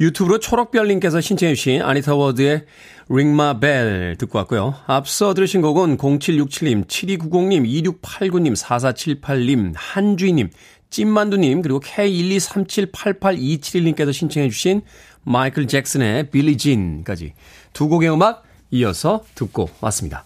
[0.00, 2.64] 유튜브로 초록별님께서 신청해 주신 아니타 워드의
[3.10, 4.74] My Bell 듣고 왔고요.
[4.86, 10.50] 앞서 들으신 곡은 0767님, 7290님, 2689님, 4478님, 한주희님,
[10.90, 14.82] 찐만두님, 그리고 K123788271님께서 신청해 주신
[15.24, 17.34] 마이클 잭슨의 빌리 진까지
[17.72, 18.44] 두 곡의 음악
[18.82, 20.24] 이어서 듣고 왔습니다.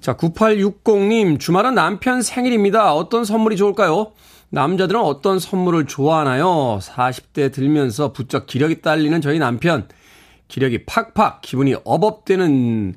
[0.00, 2.94] 자, 9860님, 주말은 남편 생일입니다.
[2.94, 4.12] 어떤 선물이 좋을까요?
[4.48, 6.78] 남자들은 어떤 선물을 좋아하나요?
[6.82, 9.88] 40대 들면서 부쩍 기력이 딸리는 저희 남편.
[10.48, 12.94] 기력이 팍팍, 기분이 업업되는,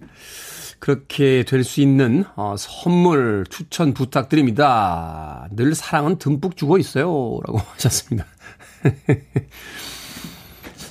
[0.79, 5.47] 그렇게 될 수 있는, 어, 선물 추천 부탁드립니다.
[5.51, 7.05] 늘 사랑은 듬뿍 주고 있어요.
[7.45, 8.25] 라고 하셨습니다.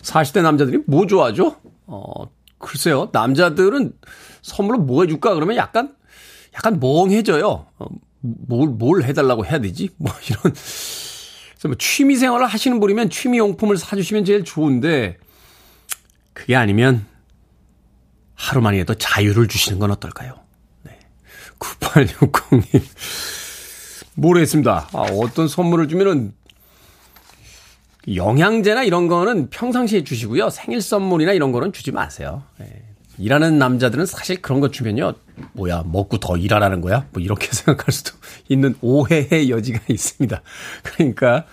[0.03, 1.57] 40대 남자들이 뭐 좋아하죠?
[1.87, 2.03] 어,
[2.63, 3.11] 글쎄요.
[3.13, 3.93] 남자들은
[4.41, 5.35] 선물로 뭐 해줄까?
[5.35, 5.95] 그러면 약간,
[6.55, 7.67] 약간 멍해져요.
[7.79, 7.87] 어,
[8.21, 9.91] 뭘, 뭘 해달라고 해야 되지?
[9.99, 10.55] 뭐 이런.
[11.65, 15.19] 뭐 취미 생활을 하시는 분이면 취미 용품을 사주시면 제일 좋은데,
[16.33, 17.07] 그게 아니면
[18.35, 20.41] 하루만이라도 자유를 주시는 건 어떨까요?
[20.83, 20.99] 네.
[21.59, 22.83] 9860님.
[24.15, 24.89] 모르겠습니다.
[24.93, 26.33] 아, 어떤 선물을 주면은
[28.09, 30.51] 영양제나 이런 거는 평상시에 주시고요.
[30.51, 32.43] 생일 선물이나 이런 거는 주지 마세요.
[32.59, 32.67] 네.
[33.19, 35.13] 일하는 남자들은 사실 그런 거 주면요.
[35.53, 37.07] 뭐야, 먹고 더 일하라는 거야?
[37.13, 38.13] 뭐 이렇게 생각할 수도
[38.49, 40.43] 있는 오해의 여지가 있습니다.
[40.83, 41.45] 그러니까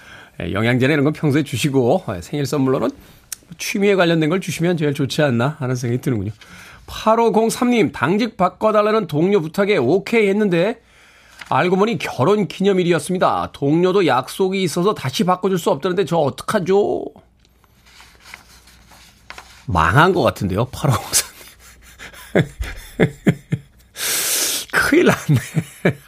[0.42, 2.90] 예, 영양제나 이런 건 평소에 주시고 예, 생일 선물로는
[3.58, 6.32] 취미에 관련된 걸 주시면 제일 좋지 않나 하는 생각이 드는군요.
[6.88, 10.82] 8503님, 당직 바꿔달라는 동료 부탁에 오케이 했는데
[11.50, 13.52] 알고 보니 결혼 기념일이었습니다.
[13.54, 17.06] 동료도 약속이 있어서 다시 바꿔줄 수 없다는데 저 어떡하죠?
[19.66, 21.30] 망한 것 같은데요, 8503님.
[24.72, 26.00] 큰일 났네.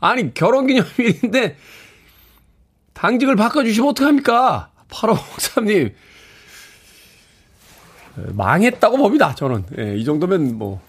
[0.00, 1.56] 아니, 결혼 기념일인데
[2.94, 4.70] 당직을 바꿔주시면 어떡합니까?
[4.88, 5.94] 8503님.
[8.14, 9.64] 망했다고 봅니다, 저는.
[9.78, 10.80] 예, 이 정도면 뭐,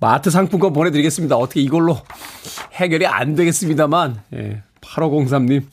[0.00, 1.36] 마트 상품권 보내드리겠습니다.
[1.36, 1.98] 어떻게 이걸로
[2.74, 5.64] 해결이 안 되겠습니다만, 예, 8503님.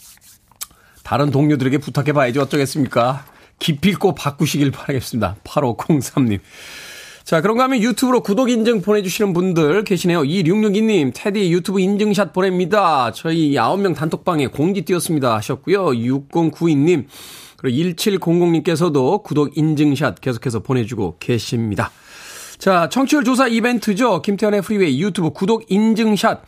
[1.04, 3.26] 다른 동료들에게 부탁해봐야지 어쩌겠습니까?
[3.60, 5.36] 기필코 바꾸시길 바라겠습니다.
[5.44, 6.40] 8503님.
[7.24, 10.22] 자, 그런가 하면 유튜브로 구독 인증 보내주시는 분들 계시네요.
[10.22, 13.12] 2662님, 테디 유튜브 인증샷 보냅니다.
[13.14, 15.36] 저희 9명 단톡방에 공지 띄었습니다.
[15.36, 15.88] 하셨고요.
[15.88, 17.06] 6092님,
[17.58, 21.92] 그리고 1700님께서도 구독 인증샷 계속해서 보내주고 계십니다.
[22.58, 24.22] 자, 청취율 조사 이벤트죠.
[24.22, 26.42] 김태훈의 프리웨이 유튜브 구독 인증샷.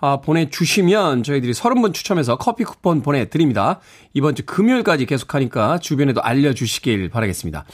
[0.00, 3.80] 아, 보내주시면 저희들이 30분 추첨해서 커피 쿠폰 보내드립니다.
[4.12, 7.64] 이번 주 금요일까지 계속하니까 주변에도 알려주시길 바라겠습니다.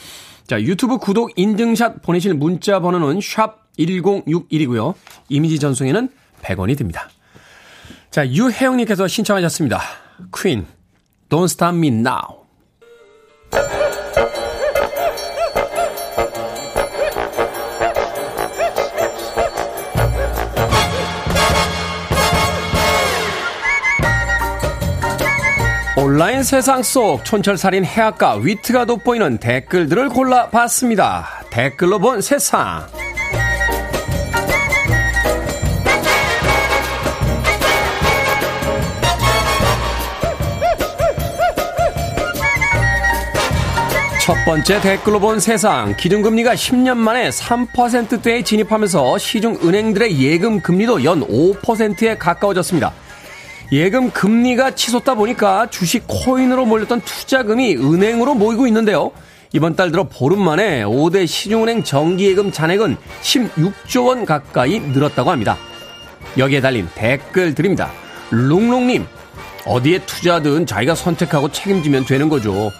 [0.47, 4.95] 자, 유튜브 구독 인증샷 보내실 문자 번호는 샵 1061이고요.
[5.29, 6.09] 이미지 전송에는
[6.43, 7.09] 100원이 듭니다.
[8.11, 9.81] 자, 유혜영님께서 신청하셨습니다.
[10.35, 10.67] 퀸,
[11.29, 12.41] Don't Stop Me Now.
[26.03, 31.27] 온라인 세상 속 촌철살인 해악과 위트가 돋보이는 댓글들을 골라봤습니다.
[31.51, 32.87] 댓글로 본 세상.
[44.25, 45.95] 첫 번째 댓글로 본 세상.
[45.99, 52.91] 기준금리가 10년 만에 3%대에 진입하면서 시중 은행들의 예금 금리도 연 5%에 가까워졌습니다.
[53.73, 59.13] 예금 금리가 치솟다 보니까 주식 코인으로 몰렸던 투자금이 은행으로 모이고 있는데요.
[59.53, 65.57] 이번 달 들어 보름 만에 5대 시중은행 정기예금 잔액은 16조 원 가까이 늘었다고 합니다.
[66.39, 67.91] 여기에 달린 댓글 드립니다.
[68.31, 69.07] 롱롱님,
[69.67, 72.71] 어디에 투자든 자기가 선택하고 책임지면 되는 거죠.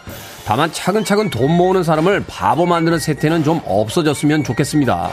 [0.45, 5.11] 다만 차근차근 돈 모으는 사람을 바보 만드는 세태는 좀 없어졌으면 좋겠습니다.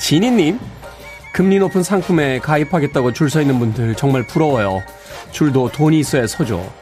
[0.00, 0.58] 진희님,
[1.34, 4.82] 금리 높은 상품에 가입하겠다고 줄 서 있는 분들 정말 부러워요.
[5.32, 6.72] 줄도 돈이 있어야 서죠.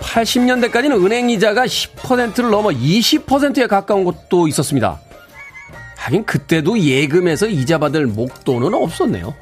[0.00, 5.00] 80년대까지는 은행 이자가 10%를 넘어 20%에 가까운 곳도 있었습니다.
[5.96, 9.34] 하긴 그때도 예금에서 이자 받을 목돈은 없었네요.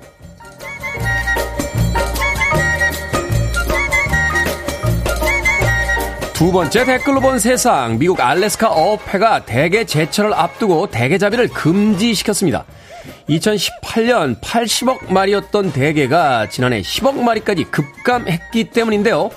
[6.36, 7.98] 두 번째 댓글로 본 세상.
[7.98, 12.66] 미국 알래스카 어업회가 대게 제철을 앞두고 대게잡이를 금지시켰습니다.
[13.30, 19.30] 2018년 80억 마리였던 대게가 지난해 10억 마리까지 급감했기 때문인데요.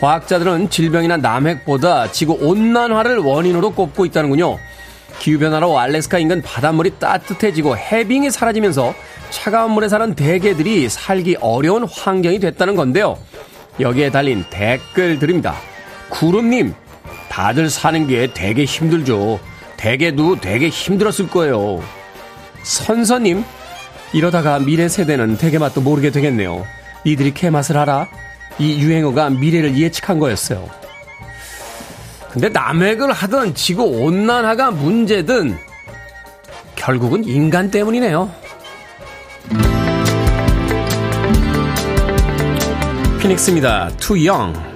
[0.00, 4.58] 과학자들은 질병이나 남핵보다 지구 온난화를 원인으로 꼽고 있다는군요.
[5.20, 8.92] 기후변화로 알래스카 인근 바닷물이 따뜻해지고 해빙이 사라지면서
[9.30, 13.18] 차가운 물에 사는 대게들이 살기 어려운 환경이 됐다는 건데요.
[13.78, 15.70] 여기에 달린 댓글들입니다.
[16.10, 16.74] 구름님,
[17.28, 19.40] 다들 사는 게 되게 힘들죠.
[19.76, 21.82] 대게도 되게 힘들었을 거예요.
[22.62, 23.44] 선서님,
[24.12, 26.66] 이러다가 미래 세대는 대게 맛도 모르게 되겠네요.
[27.06, 28.08] 니들이 개맛을 알아?
[28.58, 30.68] 이 유행어가 미래를 예측한 거였어요.
[32.30, 35.56] 근데 남획을 하던 지구 온난화가 문제든
[36.76, 38.30] 결국은 인간 때문이네요.
[43.20, 43.90] 피닉스입니다.
[44.10, 44.69] Young.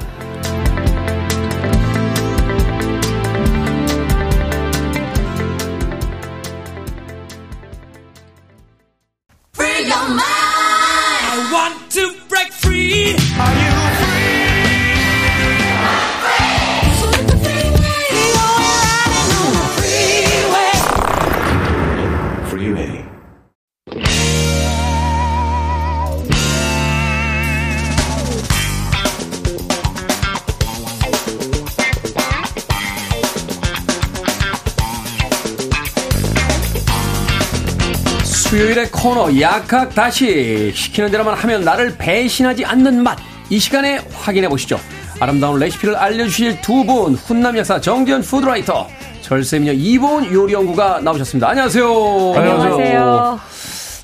[38.74, 40.72] 수요일의 코너 약학 다시.
[40.74, 43.18] 시키는 대로만 하면 나를 배신하지 않는 맛.
[43.48, 44.78] 이 시간에 확인해 보시죠.
[45.20, 47.14] 아름다운 레시피를 알려주실 두 분.
[47.14, 48.88] 훈남 약사 정지현 푸드라이터
[49.22, 51.48] 절세미녀 이보은 요리연구가 나오셨습니다.
[51.48, 52.34] 안녕하세요.
[52.36, 53.40] 안녕하세요.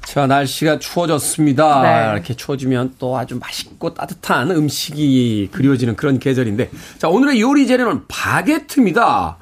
[0.05, 1.83] 자 날씨가 추워졌습니다.
[1.83, 2.13] 네.
[2.13, 6.71] 이렇게 추워지면 또 아주 맛있고 따뜻한 음식이 그리워지는 그런 계절인데.
[6.99, 9.37] 자 오늘의 요리 재료는 바게트입니다.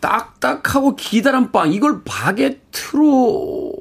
[0.00, 1.72] 딱딱하고 기다란 빵.
[1.72, 3.72] 이걸 바게트로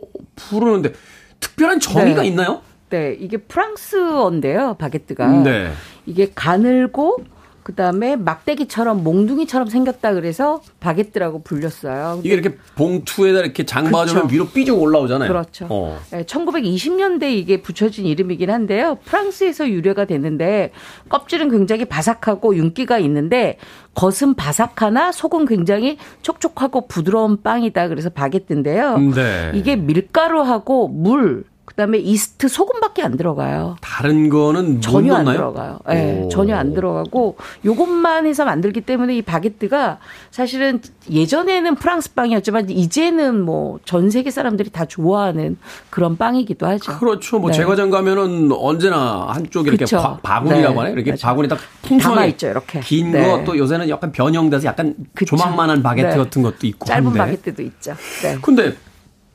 [0.49, 0.93] 부르는데
[1.39, 2.27] 특별한 정의가 네.
[2.27, 2.61] 있나요?
[2.89, 5.27] 네, 이게 프랑스어인데요, 바게트가.
[5.43, 5.71] 네.
[6.05, 7.23] 이게 가늘고
[7.71, 12.19] 그다음에 막대기처럼 몽둥이처럼 생겼다 그래서 바게트라고 불렸어요.
[12.23, 15.27] 이게 이렇게 봉투에다 이렇게 장봐주면 위로 삐죽 올라오잖아요.
[15.27, 15.67] 그렇죠.
[15.69, 15.99] 어.
[16.11, 18.97] 네, 1920년대 이게 붙여진 이름이긴 한데요.
[19.05, 20.71] 프랑스에서 유래가 됐는데
[21.09, 23.57] 껍질은 굉장히 바삭하고 윤기가 있는데
[23.95, 27.87] 겉은 바삭하나 속은 굉장히 촉촉하고 부드러운 빵이다.
[27.87, 28.97] 그래서 바게트인데요.
[28.97, 29.51] 네.
[29.53, 33.75] 이게 밀가루하고 물 그다음에 이스트 소금밖에 안 들어가요.
[33.81, 35.37] 다른 거는 전혀 안 넣나요?
[35.37, 35.79] 들어가요.
[35.87, 39.99] 네, 전혀 안 들어가고 요것만 해서 만들기 때문에 이 바게트가
[40.31, 45.57] 사실은 예전에는 프랑스 빵이었지만 이제는 뭐 전 세계 사람들이 다 좋아하는
[45.89, 46.97] 그런 빵이기도 하죠.
[46.99, 47.39] 그렇죠.
[47.39, 47.57] 뭐 네.
[47.57, 49.85] 제과점 가면은 언제나 한쪽에 이렇게.
[49.95, 50.77] 바, 바구니라고 네.
[50.79, 50.93] 하나요?
[50.93, 51.19] 이렇게 맞아요.
[51.21, 52.79] 바구니 딱 풍성하게 담아있죠, 이렇게.
[52.81, 53.25] 긴 네.
[53.25, 55.35] 거또 요새는 약간 변형돼서 약간 그쵸.
[55.35, 56.17] 조망만한 바게트 네.
[56.17, 57.19] 같은 것도 있고 짧은 한데.
[57.19, 57.95] 바게트도 있죠.
[58.23, 58.37] 네.
[58.41, 58.73] 근데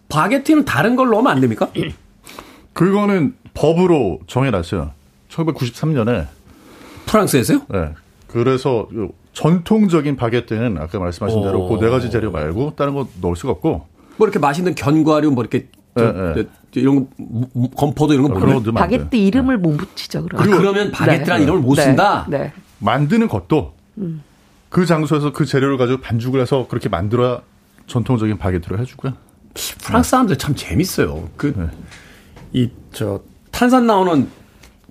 [0.09, 1.69] 바게트는 다른 걸 넣으면 안 됩니까?
[2.77, 4.91] 그거는 법으로 정해놨어요.
[5.31, 6.27] 1993년에.
[7.07, 7.63] 프랑스에서요?
[7.71, 7.95] 네.
[8.29, 11.69] 그래서 그 전통적인 바게트는 아까 말씀하신 대로 오.
[11.79, 13.87] 그네 가지 재료 말고 다른 거 넣을 수가 없고
[14.19, 16.45] 뭐 이렇게 맛있는 견과류 뭐 이렇게 저- 네, 네.
[16.71, 18.63] 저- 이런 거 건포도 이런 거 그런.
[18.75, 20.19] 바게트 이름을 못 붙이죠.
[20.35, 20.59] 아, 그러면.
[20.59, 21.43] 그러면 바게트라는 네.
[21.45, 21.83] 이름을 못 네.
[21.85, 22.27] 쓴다.
[22.29, 22.53] 네.
[22.81, 24.23] 만드는 것도 음.
[24.69, 27.41] 그 장소에서 그 재료를 가지고 반죽을 해서 그렇게 만들어야
[27.87, 29.15] 전통적인 바게트로 쳐주고요.
[29.83, 31.15] 프랑스 사람들 참 재밌어요.
[31.15, 31.25] 네.
[31.39, 31.71] 그
[32.53, 33.21] 이 저
[33.51, 34.29] 탄산 나오는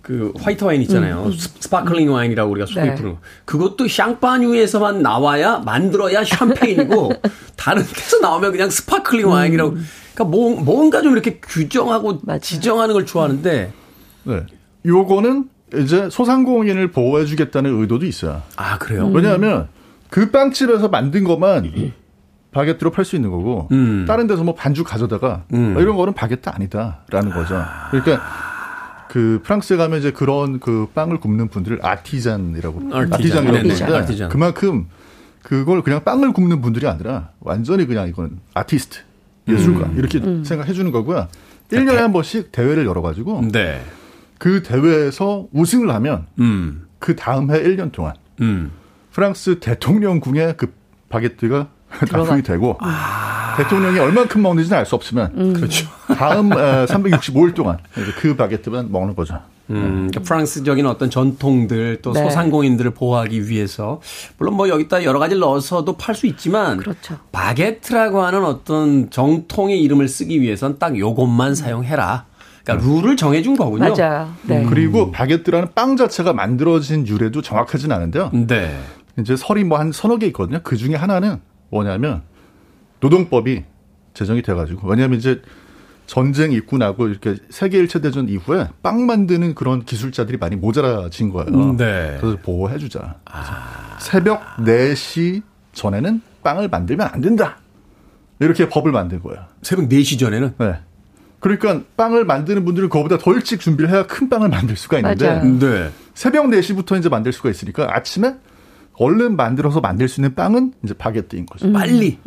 [0.01, 1.23] 그 화이트 와인 있잖아요.
[1.25, 1.31] 음.
[1.31, 2.95] 스- 스파클링 와인이라고 우리가 소위 네.
[2.95, 3.21] 부르는 거.
[3.45, 7.11] 그것도 샹파뉴에서만 나와야 만들어야 샴페인이고
[7.57, 9.71] 다른 데서 나오면 그냥 스파클링 와인이라고.
[9.71, 12.39] 그러니까 뭐, 뭔가 좀 이렇게 규정하고 맞아요.
[12.39, 13.73] 지정하는 걸 좋아하는데
[14.25, 14.45] 네.
[14.85, 18.43] 요거는 이제 소상공인을 보호해주겠다는 의도도 있어요.
[18.55, 19.07] 아 그래요?
[19.07, 19.67] 왜냐하면
[20.11, 21.65] 그 빵집에서 만든 것만
[22.55, 24.05] 바게트로 팔 수 있는 거고 음.
[24.07, 25.75] 다른 데서 뭐 반죽 가져다가 음.
[25.77, 27.61] 이런 거는 바게트 아니다라는 거죠.
[27.91, 28.23] 그러니까
[29.09, 32.81] 그 프랑스에 가면 이제 그런 그 빵을 굽는 분들을 아티잔이라고
[33.11, 33.47] 아티잔.
[33.47, 34.29] 하는데 아티잔.
[34.29, 34.87] 그만큼
[35.43, 38.99] 그걸 그냥 빵을 굽는 분들이 아니라 완전히 그냥 이건 아티스트
[39.49, 39.95] 예술가 음.
[39.97, 41.27] 이렇게 생각해 주는 거고요.
[41.71, 43.81] 1년에 한 번씩 대회를 열어 가지고 네.
[44.37, 46.87] 그 대회에서 우승을 하면 음.
[46.99, 48.71] 그 다음 해 1년 동안 음.
[49.11, 50.73] 프랑스 대통령궁에 그
[51.09, 51.74] 바게트가
[52.11, 52.77] 납품이 되고
[53.57, 55.87] 대통령이 얼만큼 먹는지는 알 수 없지만 그렇죠.
[56.17, 57.77] 다음 365일 동안
[58.19, 59.39] 그 바게트만 먹는 거죠.
[59.71, 62.21] 음, 그러니까 프랑스적인 어떤 전통들 또 네.
[62.21, 63.99] 소상공인들을 보호하기 위해서
[64.37, 67.17] 물론 뭐 여기다 여러 가지를 넣어서도 팔 수 있지만 그렇죠.
[67.31, 72.25] 바게트라고 하는 어떤 정통의 이름을 쓰기 위해선 딱 요것만 사용해라.
[72.63, 73.95] 그러니까 룰을 정해준 거군요.
[73.95, 74.31] 맞아요.
[74.43, 74.65] 네.
[74.69, 78.29] 그리고 바게트라는 빵 자체가 만들어진 유래도 정확하진 않은데요.
[78.33, 78.77] 네.
[79.17, 80.59] 이제 설이 뭐 한 서너 개 있거든요.
[80.63, 81.39] 그 중에 하나는
[81.69, 82.23] 뭐냐면
[82.99, 83.63] 노동법이
[84.13, 85.41] 제정이 돼가지고 왜냐하면 이제
[86.07, 91.47] 전쟁 있고 나고 이렇게 세계 1차 대전 이후에 빵 만드는 그런 기술자들이 많이 모자라진 거예요.
[91.49, 92.17] 음, 네.
[92.21, 93.15] 그래서 보호해주자.
[93.25, 93.51] 그래서
[93.99, 95.41] 새벽 4시
[95.73, 97.57] 전에는 빵을 만들면 안 된다.
[98.39, 99.45] 이렇게 법을 만든 거예요.
[99.61, 100.75] 새벽 4시 전에는 네.
[101.39, 105.59] 그러니까 빵을 만드는 분들은 그거보다 더 일찍 준비를 해야 큰 빵을 만들 수가 있는데 맞아요.
[105.59, 105.91] 네.
[106.13, 108.35] 새벽 4시부터 이제 만들 수가 있으니까 아침에
[108.97, 111.71] 얼른 만들어서 만들 수 있는 빵은 이제 바게트인 거죠.
[111.71, 112.19] 빨리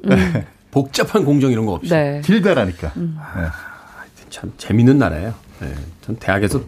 [0.70, 2.20] 복잡한 공정 이런 거 없이 네.
[2.24, 2.92] 길다라니까.
[2.94, 3.10] 네.
[4.30, 5.34] 참 재밌는 나라예요.
[5.60, 5.74] 네.
[6.02, 6.60] 전 대학에서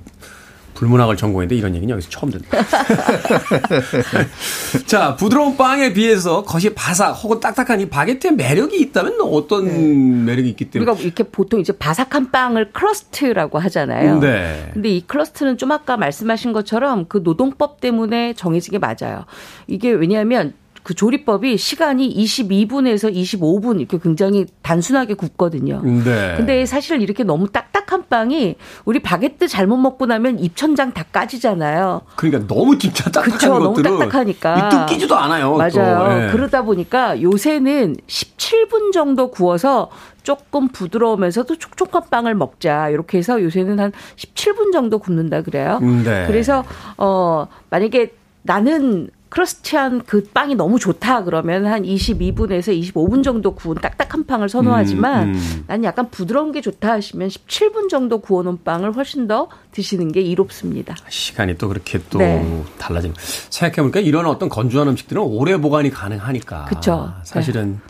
[0.80, 2.48] 불문학을 전공했는데 이런 얘기는 여기서 처음 듣네.
[4.86, 10.70] 자, 부드러운 빵에 비해서 겉이 바삭 혹은 딱딱한 이 바게트의 매력이 있다면 어떤 매력이 있기
[10.70, 10.90] 때문에?
[10.90, 14.20] 우리가 이렇게 보통 이제 바삭한 빵을 crust라고 하잖아요.
[14.20, 14.70] 네.
[14.72, 19.26] 근데 이 crust는 좀 아까 말씀하신 것처럼 그 노동법 때문에 정해진 게 맞아요.
[19.66, 20.54] 이게 왜냐하면
[20.90, 25.82] 그 조리법이 시간이 22분에서 25분 이렇게 굉장히 단순하게 굽거든요.
[25.84, 26.34] 네.
[26.36, 32.00] 근데 사실 이렇게 너무 딱딱한 빵이 우리 바게트 잘못 먹고 나면 입천장 다 까지잖아요.
[32.16, 34.58] 그러니까 너무 진짜 딱딱한 그쵸, 너무 것들은 딱딱하니까.
[34.58, 35.54] 이 뜯기지도 않아요.
[35.54, 35.70] 맞아요.
[35.70, 36.24] 또.
[36.24, 36.32] 예.
[36.32, 39.90] 그러다 보니까 요새는 17분 정도 구워서
[40.24, 42.88] 조금 부드러우면서도 촉촉한 빵을 먹자.
[42.88, 45.78] 이렇게 해서 요새는 한 17분 정도 굽는다 그래요.
[45.82, 46.26] 음, 네.
[46.26, 46.64] 그래서
[46.98, 48.12] 어 만약에
[48.42, 55.28] 나는 크러스티한 그 빵이 너무 좋다 그러면 한 22분에서 25분 정도 구운 딱딱한 빵을 선호하지만
[55.28, 55.64] 음, 음.
[55.68, 60.96] 난 약간 부드러운 게 좋다 하시면 17분 정도 구워놓은 빵을 훨씬 더 드시는 게 이롭습니다.
[61.08, 62.64] 시간이 또 그렇게 또 네.
[62.78, 63.14] 달라지는.
[63.18, 66.64] 생각해보니까 이런 어떤 건조한 음식들은 오래 보관이 가능하니까.
[66.64, 67.14] 그쵸.
[67.22, 67.80] 사실은.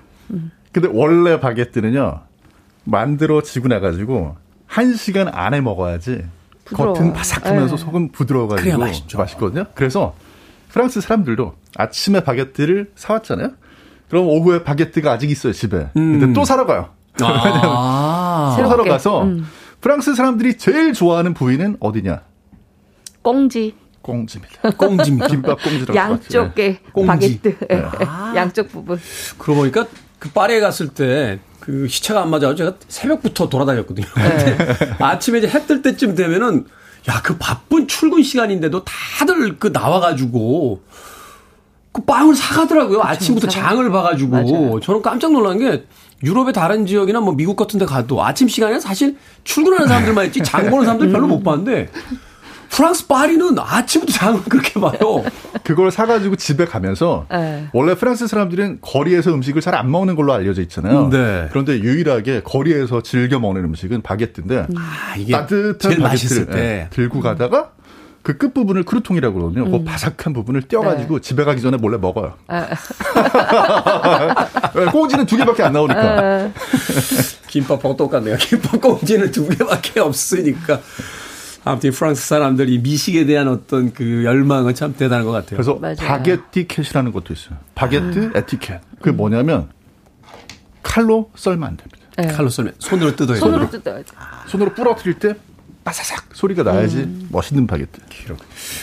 [0.73, 2.21] 근데 원래 바게트는요
[2.85, 4.37] 만들어지고 나가지고
[4.67, 6.23] 한 시간 안에 먹어야지
[6.65, 6.95] 부드러워요.
[6.95, 7.83] 겉은 바삭하면서 네.
[7.83, 9.19] 속은 부드러워가지고 맛있죠.
[9.19, 9.65] 맛있거든요.
[9.75, 10.15] 그래서
[10.73, 13.53] 프랑스 사람들도 아침에 바게트를 사왔잖아요.
[14.09, 15.89] 그럼 오후에 바게트가 아직 있어요 집에.
[15.95, 16.33] 근데 음.
[16.33, 16.91] 또 사러 가요.
[17.21, 18.57] 아.
[18.61, 18.85] 또 사러.
[18.85, 19.47] 가서 음.
[19.81, 22.23] 프랑스 사람들이 제일 좋아하는 부위는 어디냐?
[23.23, 23.75] 꽁지.
[24.03, 24.71] 꽁지입니다.
[24.73, 25.27] 꽁지입니다.
[25.29, 27.07] 김밥 꽁지라고 양쪽에 꽁지.
[27.07, 27.83] 바게트 네.
[28.35, 28.99] 양쪽 부분
[29.39, 29.87] 그러고 보니까
[30.19, 34.07] 그 파리에 갔을 때 그 시차가 안 맞아서 제가 새벽부터 돌아다녔거든요.
[34.17, 34.57] 네.
[34.57, 36.67] 근데 아침에 이제 해 뜰 때쯤 되면은
[37.09, 40.83] 야, 그 바쁜 출근 시간인데도 다들 그 나와가지고
[41.93, 43.03] 그 빵을 사가더라고요.
[43.03, 44.31] 아침부터 장을 봐가지고.
[44.31, 44.81] 맞아요.
[44.81, 45.85] 저는 깜짝 놀란 게
[46.23, 50.69] 유럽의 다른 지역이나 뭐 미국 같은 데 가도 아침 시간에 사실 출근하는 사람들만 있지 장
[50.71, 51.91] 보는 사람들 별로 못 봤는데
[52.71, 55.25] 프랑스 파리는 아침부터 장을 그렇게 봐요.
[55.65, 57.69] 그걸 사가지고 집에 가면서 네.
[57.73, 61.09] 원래 프랑스 사람들은 거리에서 음식을 잘 안 먹는 걸로 알려져 있잖아요.
[61.11, 61.47] 네.
[61.51, 66.59] 그런데 유일하게 거리에서 즐겨 먹는 음식은 바게트인데 아, 이게 따뜻한 제일 바게트를 맛있을 때.
[66.59, 67.71] 예, 들고 가다가
[68.23, 69.71] 그 끝 부분을 크루통이라고 그러거든요.
[69.71, 71.23] 그 바삭한 부분을 떼어가지고 네.
[71.23, 72.35] 집에 가기 전에 몰래 먹어요.
[72.49, 72.67] 아.
[74.77, 76.51] 예, 꽁지는 두 개밖에 안 나오니까.
[77.49, 78.37] 김밥하고 똑같네요.
[78.37, 80.81] 김밥 꽁지는 두 개밖에 없으니까.
[81.65, 85.57] 아무튼 프랑스 사람들이 미식에 대한 어떤 그 열망은 참 대단한 것 같아요.
[85.57, 85.97] 그래서 맞아요.
[85.97, 87.59] 바게티켓이라는 것도 있어요.
[87.75, 88.39] 바게트 아.
[88.39, 88.81] 에티켓.
[88.99, 89.69] 그게 뭐냐면
[90.83, 91.99] 칼로 썰면 안 됩니다.
[92.17, 92.29] 네.
[92.29, 93.41] 칼로 썰면 손으로 뜯어야 돼요.
[93.41, 94.05] 손으로 뜯어야 돼.
[94.47, 95.35] 손으로 부러뜨릴 때
[95.85, 97.29] 바사삭 소리가 나야지 음.
[97.31, 98.01] 멋있는 바게트.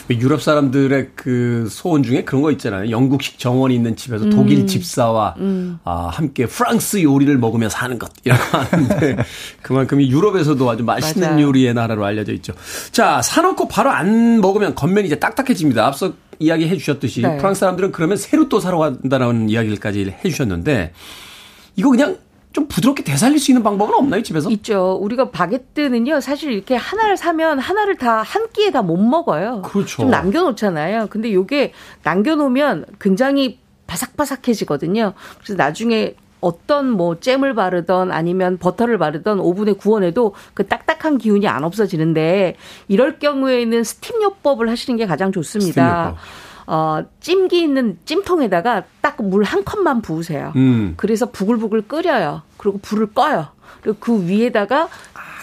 [0.10, 2.90] 유럽 사람들의 그 소원 중에 그런 거 있잖아요.
[2.90, 4.30] 영국식 정원이 있는 집에서 음.
[4.30, 5.80] 독일 집사와 음.
[5.84, 9.18] 아, 함께 프랑스 요리를 먹으며 사는 것 이라고 하는데
[9.62, 11.42] 그만큼 유럽에서도 아주 맛있는 맞아.
[11.42, 12.54] 요리의 나라로 알려져 있죠.
[12.92, 15.86] 자, 사놓고 바로 안 먹으면 겉면이 이제 딱딱해집니다.
[15.86, 17.38] 앞서 이야기해 주셨듯이 네.
[17.38, 20.94] 프랑스 사람들은 그러면 새로 또 사러 간다는 이야기까지 해 주셨는데
[21.76, 22.18] 이거 그냥
[22.58, 24.50] 좀 부드럽게 되살릴 수 있는 방법은 없나요, 집에서?
[24.50, 24.98] 있죠.
[25.00, 29.62] 우리가 바게트는요, 사실 이렇게 하나를 사면 하나를 다 한 끼에 다 못 먹어요.
[29.62, 30.02] 그렇죠.
[30.02, 31.06] 좀 남겨놓잖아요.
[31.12, 35.14] 근데 요게 남겨놓으면 굉장히 바삭바삭해지거든요.
[35.38, 41.64] 그래서 나중에 어떤 뭐 잼을 바르던 아니면 버터를 바르던 오븐에 구워내도 그 딱딱한 기운이 안
[41.64, 42.56] 없어지는데
[42.88, 46.16] 이럴 경우에는 스팀 요법을 하시는 게 가장 좋습니다.
[46.68, 50.54] 어, 찜기 있는 찜통에다가 딱 물 한 컵만 부으세요.
[50.58, 50.94] 음.
[50.98, 52.42] 그래서 부글부글 끓여요.
[52.58, 53.48] 그리고 불을 꺼요.
[53.82, 54.90] 그리고 그 위에다가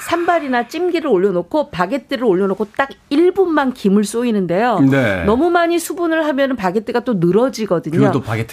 [0.07, 4.81] 산발이나 찜기를 올려놓고 바게트를 올려놓고 딱 1분만 김을 쏘이는데요.
[4.81, 5.25] 네.
[5.25, 7.99] 너무 많이 수분을 하면 바게트가 또 늘어지거든요.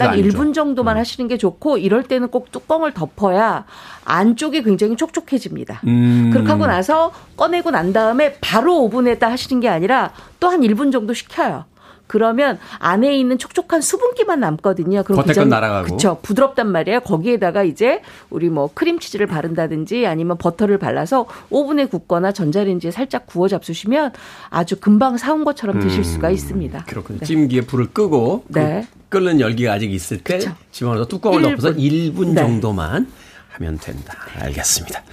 [0.06, 0.30] 딱 아니죠.
[0.30, 1.00] 1분 정도만 음.
[1.00, 3.66] 하시는 게 좋고 이럴 때는 꼭 뚜껑을 덮어야
[4.06, 5.82] 안쪽이 굉장히 촉촉해집니다.
[5.88, 6.30] 음.
[6.32, 11.14] 그렇게 하고 나서 꺼내고 난 다음에 바로 오븐에다 하시는 게 아니라 또 한 1분 정도
[11.14, 11.66] 식혀요.
[12.12, 15.04] 그러면 안에 있는 촉촉한 수분기만 남거든요.
[15.04, 15.86] 그럼 겉에 건 날아가고.
[15.86, 16.18] 그렇죠.
[16.22, 17.00] 부드럽단 말이에요.
[17.00, 24.12] 거기에다가 이제 우리 뭐 크림치즈를 바른다든지 아니면 버터를 발라서 오븐에 굽거나 전자레인지에 살짝 구워 잡수시면
[24.50, 26.84] 아주 금방 사온 것처럼 드실 음, 수가 있습니다.
[26.84, 27.20] 그렇군요.
[27.20, 27.26] 네.
[27.26, 28.86] 찜기에 불을 끄고 그 네.
[29.08, 30.52] 그 끓는 열기가 아직 있을 때 그쵸.
[30.72, 31.50] 집어넣어서 뚜껑을 1분.
[31.52, 33.08] 덮어서 1분 정도만
[33.54, 34.16] 하면 된다.
[34.40, 35.04] 알겠습니다.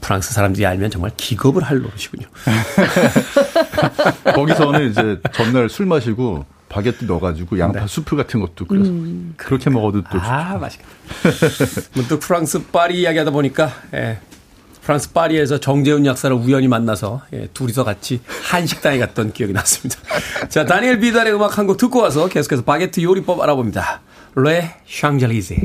[0.00, 2.26] 프랑스 사람들이 알면 정말 기겁을 할 노릇이군요.
[4.34, 7.86] 거기서는 이제 전날 술 마시고 바게트 넣어가지고 양파 네.
[7.86, 9.34] 수프 같은 것도 끓여서 음.
[9.36, 10.90] 그렇게 먹어도 또 아, 맛있겠다.
[11.94, 14.18] 문득 프랑스 파리 이야기하다 보니까 예,
[14.82, 20.00] 프랑스 파리에서 정재훈 약사를 우연히 만나서 예, 둘이서 같이 한식당에 갔던 기억이 났습니다.
[20.48, 24.00] 자, 다니엘 비달의 음악 한 곡 듣고 와서 계속해서 바게트 요리법 알아봅니다.
[24.36, 25.56] 레 샹젤리제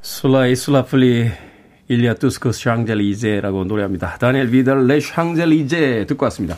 [0.00, 1.30] 술라이 술라플리
[1.88, 4.16] 일리아 투스코스 샹젤리제라고 노래합니다.
[4.18, 6.56] 다니엘 비달 Les Champs-Élysées 듣고 왔습니다.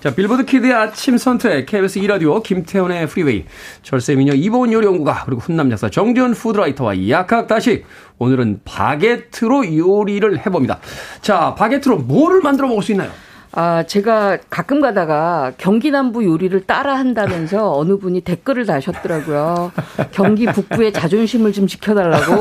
[0.00, 3.44] 자, 빌보드 키드의 아침 선택, KBS 2라디오, 김태훈의 프리웨이,
[3.82, 7.84] 절세미녀 이보은 요리연구가, 그리고 훈남 작가 정지훈 food writer와 약학다시,
[8.18, 10.80] 오늘은 바게트로 요리를 해봅니다.
[11.20, 13.10] 자, 바게트로 뭐를 만들어 먹을 수 있나요?
[13.52, 19.72] 아, 제가 가끔 가다가 경기 남부 요리를 따라 한다면서 어느 분이 댓글을 다셨더라고요.
[20.12, 22.32] 경기 북부의 자존심을 좀 지켜달라고.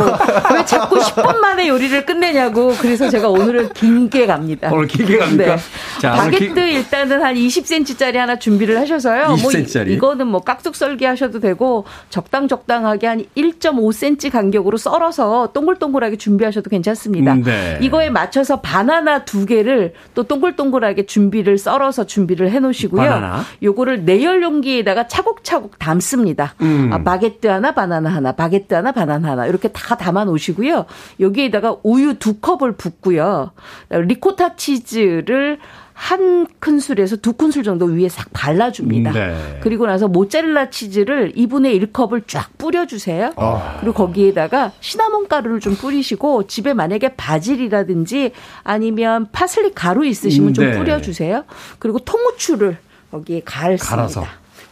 [0.55, 2.74] 왜 자꾸 10분 만에 요리를 끝내냐고.
[2.80, 4.70] 그래서 제가 오늘은 긴게 갑니다.
[4.72, 5.55] 오늘 길게 갑니까?
[5.55, 5.62] 네.
[5.99, 6.74] 자, 바게트 기...
[6.74, 9.36] 일단은 한 20cm짜리 하나 준비를 하셔서요.
[9.36, 9.86] 20cm짜리?
[9.86, 16.18] 뭐 이 거는 뭐 깍둑 썰기 하셔도 되고 적당 적당하게 한 1.5cm 간격으로 썰어서 동글동글하게
[16.18, 17.34] 준비하셔도 괜찮습니다.
[17.34, 17.78] 음, 네.
[17.82, 23.02] 이거에 맞춰서 바나나 두 개를 또 동글동글하게 간단하게 준비를 썰어서 준비를 해 놓으시고요.
[23.02, 23.43] 바나나.
[23.64, 26.56] 요거를 내열 용기에다가 차곡차곡 담습니다.
[26.62, 26.89] 음.
[26.91, 30.86] 아, 바게트 하나, 바나나 하나, 바게트 하나, 바나나 하나 이렇게 다 담아 놓으시고요.
[31.20, 33.52] 여기에다가 우유 두 컵을 붓고요.
[33.89, 35.60] 리코타 치즈를
[36.00, 39.12] 한 큰술에서 두 큰술 정도 위에 싹 발라줍니다.
[39.12, 39.60] 네.
[39.62, 43.34] 그리고 나서 모짜렐라 치즈를 2분의 1컵을 쫙 뿌려주세요.
[43.36, 43.78] 아.
[43.82, 48.32] 그리고 거기에다가 시나몬 가루를 좀 뿌리시고 집에 만약에 바질이라든지
[48.64, 50.78] 아니면 파슬리 가루 있으시면 좀 네.
[50.78, 51.43] 뿌려주세요.
[51.80, 52.78] 그리고 통후추를
[53.12, 53.95] 거기에 갈습니다.
[53.97, 54.26] 갈아서.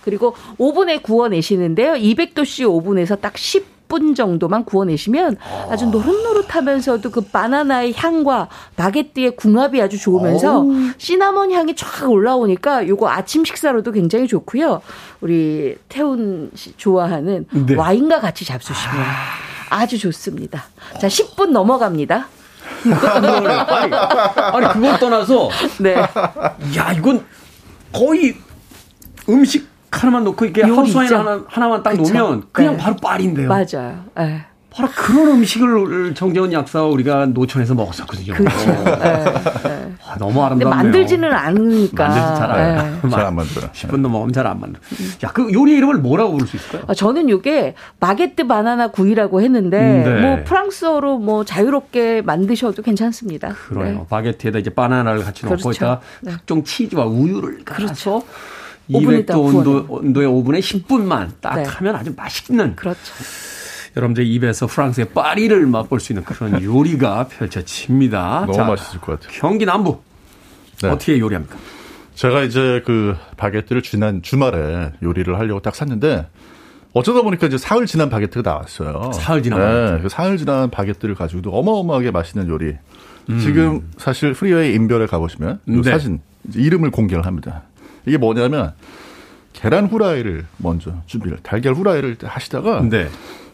[0.06, 1.96] 그리고 오븐에 구워내시는데요.
[1.96, 3.77] 200도씨 오븐에서 딱 10.
[3.88, 5.38] 10분 정도만 구워내시면
[5.70, 10.66] 아주 노릇노릇하면서도 그 바나나의 향과 바게트의 궁합이 아주 좋으면서
[10.98, 14.82] 시나몬 향이 쫙 올라오니까 요거 아침 식사로도 굉장히 좋고요.
[15.22, 17.76] 우리 태훈 씨 좋아하는 네.
[17.76, 18.98] 와인과 같이 잡수시면
[19.70, 20.66] 아주 좋습니다.
[21.00, 22.28] 자, 10분 넘어갑니다.
[22.86, 25.96] 아니, 아니 그걸 떠나서 네.
[25.96, 27.26] 야, 이건
[27.92, 28.36] 거의
[29.30, 29.68] 음식
[29.98, 32.14] 하나만 넣고 이렇게 하우스와인 하나, 하나만 딱 그쵸?
[32.14, 32.84] 놓으면 그냥 네.
[32.84, 33.48] 바로 빨인데요.
[33.48, 34.04] 맞아요.
[34.18, 34.46] 네.
[34.70, 38.36] 바로 그런 음식을 정재원 약사와 우리가 노천에서 먹었었거든요.
[38.36, 38.72] 그렇죠.
[38.84, 39.24] 네.
[39.64, 39.94] 네.
[40.08, 40.70] 아, 너무 아름답네요.
[40.70, 42.08] 만들지는 않으니까.
[42.08, 43.10] 만들지 잘안 네.
[43.10, 43.68] 잘안 만들어.
[43.72, 44.80] 10분 넘어가면 잘 안 만들어.
[45.24, 46.84] 야, 그 요리 이름을 뭐라고 부를 수 있을까요?
[46.88, 50.22] 아, 저는 이게 바게트 바나나 구이라고 했는데 음, 네.
[50.22, 53.56] 뭐 프랑스어로 뭐 자유롭게 만드셔도 괜찮습니다.
[53.70, 53.84] 그래요.
[53.96, 54.06] 네.
[54.08, 55.72] 바게트에다 이제 바나나를 같이 넣고 그렇죠.
[55.72, 56.32] 있다가 네.
[56.34, 58.22] 각종 치즈와 우유를 그렇죠.
[58.90, 61.64] 200도 온도, 온도의 오븐에 10분만 딱 네.
[61.64, 62.76] 하면 아주 맛있는.
[62.76, 63.00] 그렇죠.
[63.96, 68.42] 여러분들 입에서 프랑스의 파리를 맛볼 수 있는 그런 요리가 펼쳐집니다.
[68.42, 69.40] 너무 자, 맛있을 것 같아요.
[69.40, 70.00] 경기 남부.
[70.82, 70.90] 네.
[70.90, 71.58] 어떻게 요리합니까?
[72.14, 76.28] 제가 이제 그 바게트를 지난 주말에 요리를 하려고 딱 샀는데
[76.94, 79.12] 어쩌다 보니까 이제 사흘 지난 바게트가 나왔어요.
[79.14, 80.04] 사흘 지난 네, 바게트.
[80.04, 82.76] 그 사흘 지난 바게트를 가지고도 어마어마하게 맛있는 요리.
[83.42, 85.82] 지금 사실 프리웨이 인별에 가보시면 이 음.
[85.82, 85.92] 네.
[85.92, 86.22] 사진
[86.56, 87.64] 이름을 공개를 합니다.
[88.08, 88.74] 이게 뭐냐면
[89.54, 93.10] 계란 후라이를 먼저 준비를 달걀 후라이를 하시다가 네.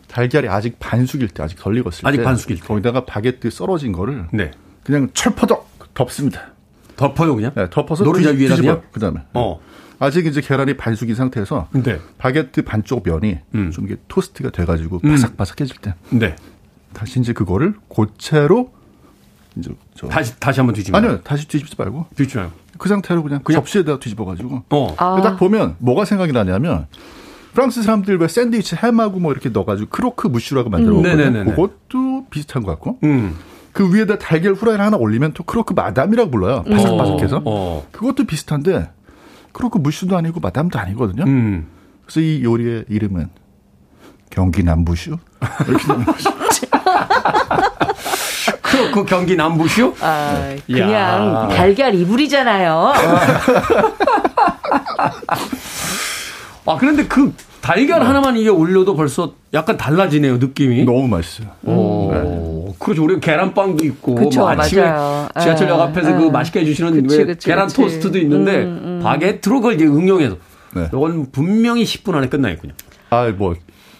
[0.07, 2.65] 달걀이 아직 반숙일 때 아직 덜 익었을 아직 때 반숙일 때.
[2.67, 4.51] 거기다가 바게트 썰어진 거를 네.
[4.83, 6.51] 그냥 철퍼덕 덮습니다.
[6.95, 7.51] 덮어요 그냥.
[7.55, 8.83] 네, 덮어서 노른자 위에다 뒤집어요.
[8.91, 9.59] 그다음에 어.
[9.99, 11.99] 아직 이제 계란이 반숙인 상태에서 네.
[12.17, 13.71] 바게트 반쪽 면이 음.
[13.71, 16.35] 좀 이게 토스트가 돼가지고 바삭바삭해질 때 네.
[16.93, 18.71] 다시 이제 그거를 고체로
[19.55, 20.97] 이제 저 다시 다시 한번 뒤집어.
[20.97, 22.51] 아니요 다시 뒤집지 말고 뒤집어요.
[22.83, 24.95] 그 상태로 그냥, 그냥- 접시에다 뒤집어가지고 어.
[24.97, 25.21] 아.
[25.21, 26.87] 딱 보면 뭐가 생각이 나냐면
[27.53, 30.97] 프랑스 사람들 왜 샌드위치 햄하고 뭐 이렇게 넣어가지고 크로크 무슈라고 만들어 음.
[31.01, 31.15] 먹거든요.
[31.23, 31.51] 네네네네.
[31.55, 33.37] 그것도 비슷한 것 같고 음.
[33.71, 36.63] 그 위에다 달걀 후라이를 하나 올리면 또 크로크 마담이라고 불러요.
[36.63, 37.87] 바삭바삭해서 어.
[37.93, 38.89] 그것도 비슷한데
[39.53, 41.23] 크로크 무슈도 아니고 마담도 아니거든요.
[41.23, 41.67] 음.
[42.05, 43.29] 그래서 이 요리의 이름은
[44.29, 45.15] 경기 남부슈
[45.69, 46.31] 이렇게 거죠.
[48.61, 49.93] 그, 그 경기 남부시오?
[50.01, 50.33] 아,
[50.67, 50.79] 네.
[50.79, 50.85] 야.
[50.85, 52.93] 그냥 달걀 이불이잖아요.
[56.65, 60.83] 아 그런데 그 달걀 하나만 이게 올려도 벌써 약간 달라지네요 느낌이.
[60.85, 61.47] 너무 맛있어요.
[61.63, 63.03] 오, 그렇죠.
[63.03, 65.27] 우리 계란빵도 있고, 그쵸, 뭐 아침에 맞아요.
[65.39, 66.15] 지하철역 예, 앞에서 예.
[66.15, 67.81] 그 맛있게 해주시는 그치, 왜 그치, 계란 그치.
[67.81, 70.35] 음, 토스트도 있는데 바게트로 그걸 이제 응용해서
[70.75, 70.87] 네.
[70.87, 72.73] 이건 분명히 10분 안에 끝나겠군요.
[73.11, 73.55] 아, 뭐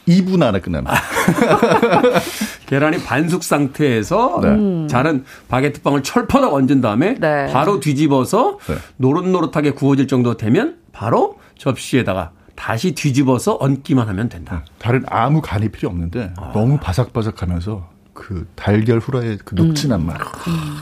[0.08, 0.94] 2분 안에 끝납니다.
[2.66, 4.88] 계란이 반숙 상태에서 네.
[4.88, 7.52] 자른 바게트 빵을 철퍼덕 얹은 다음에 네.
[7.52, 8.76] 바로 뒤집어서 네.
[8.98, 14.64] 노릇노릇하게 구워질 정도 되면 바로 접시에다가 다시 뒤집어서 얹기만 하면 된다.
[14.78, 20.20] 다른 아무 간이 필요 없는데 너무 바삭바삭하면서 그 달걀 후라이의 그 녹진한 맛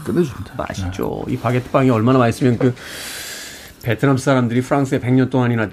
[0.03, 0.53] 끝내줍니다.
[0.57, 1.23] 맛있죠.
[1.29, 2.75] 이 바게트 빵이 얼마나 맛있으면 그
[3.83, 5.69] 베트남 사람들이 프랑스에 100년 동안이나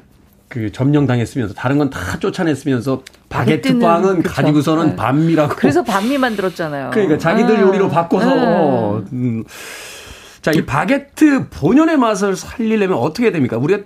[0.48, 4.34] 그 점령당했으면서 다른 건 다 쫓아냈으면서 바게트 바게트는 빵은 그쵸.
[4.34, 4.96] 가지고서는 네.
[4.96, 5.54] 반미라고.
[5.56, 6.90] 그래서 반미 만들었잖아요.
[6.90, 7.60] 그러니까 자기들 아.
[7.60, 9.04] 요리로 바꿔서.
[9.12, 9.44] 음.
[10.40, 13.58] 자, 이 바게트 본연의 맛을 살리려면 어떻게 해야 됩니까?
[13.58, 13.82] 우리가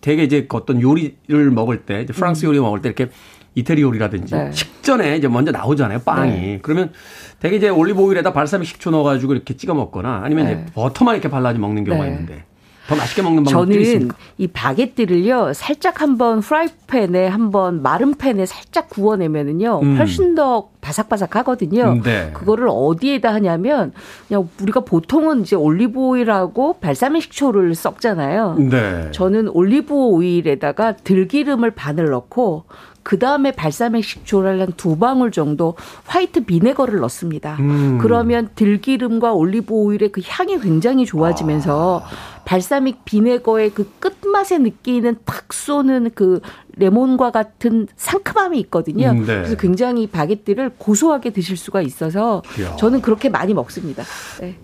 [0.00, 3.10] 되게 이제 어떤 요리를 먹을 때, 이제 프랑스 요리 먹을 때 이렇게
[3.54, 4.50] 이태리 요리라든지 네.
[4.52, 6.30] 식전에 이제 먼저 나오잖아요, 빵이.
[6.32, 6.58] 네.
[6.62, 6.92] 그러면
[7.40, 10.52] 되게 이제 올리브 오일에다 발사믹 식초 넣어가지고 이렇게 찍어 먹거나 아니면 네.
[10.52, 12.10] 이제 버터만 이렇게 발라서 먹는 경우가 네.
[12.10, 12.44] 있는데
[12.88, 14.10] 더 맛있게 먹는 방법이 저는?
[14.38, 19.98] 이 바게트를요 살짝 한번 프라이팬에 한번 마른 팬에 살짝 구워내면은요 음.
[19.98, 21.82] 훨씬 더 바삭바삭하거든요.
[21.82, 22.30] 음, 네.
[22.32, 23.92] 그거를 어디에다 하냐면
[24.28, 28.56] 그냥 우리가 보통은 이제 올리브 오일하고 발사믹 식초를 섞잖아요.
[28.70, 29.08] 네.
[29.10, 32.64] 저는 올리브 오일에다가 들기름을 반을 넣고
[33.06, 37.56] 그 다음에 발사믹 식초를 한 두 방울 정도 white vinegar를 넣습니다.
[37.60, 37.98] 음.
[38.02, 42.02] 그러면 들기름과 올리브 오일의 그 향이 굉장히 좋아지면서
[42.44, 46.40] 발사믹 비네거의 그 끝맛에 느끼는 탁 쏘는 그
[46.76, 49.10] 레몬과 같은 상큼함이 있거든요.
[49.10, 49.26] 음, 네.
[49.36, 52.42] 그래서 굉장히 바게트를 고소하게 드실 수가 있어서.
[52.76, 54.02] 저는 그렇게 많이 먹습니다.
[54.40, 54.56] 네.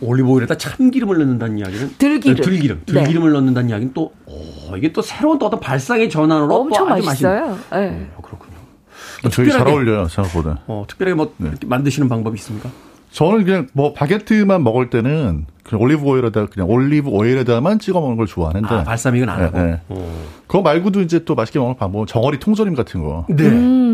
[0.00, 2.36] 올리브 오일에다 참기름을 넣는다는 이야기는 들기름.
[2.36, 2.92] 네, 들기름, 네.
[2.92, 7.06] 들기름을 넣는다는 이야기는 또 오, 이게 또 새로운 또 어떤 발상의 전환으로 엄청 또 아주
[7.06, 7.58] 맛있어요.
[7.72, 7.76] 네.
[7.78, 8.56] 맛있는- 어, 그렇군요.
[9.30, 10.60] 저희 잘 어울려요 생각보다.
[10.66, 11.48] 어, 특별하게 뭐 네.
[11.48, 12.70] 이렇게 만드시는 방법이 있습니까?
[13.12, 18.26] 저는 그냥 뭐 바게트만 먹을 때는 그냥 올리브 오일에다 그냥 올리브 오일에다만 찍어 먹는 걸
[18.26, 19.58] 좋아하는데 아, 발사믹은 안 네, 하고.
[19.58, 19.80] 네.
[19.88, 20.24] 어.
[20.46, 23.24] 그거 말고도 이제 또 맛있게 먹는 방법은 정어리 통조림 같은 거.
[23.28, 23.48] 네.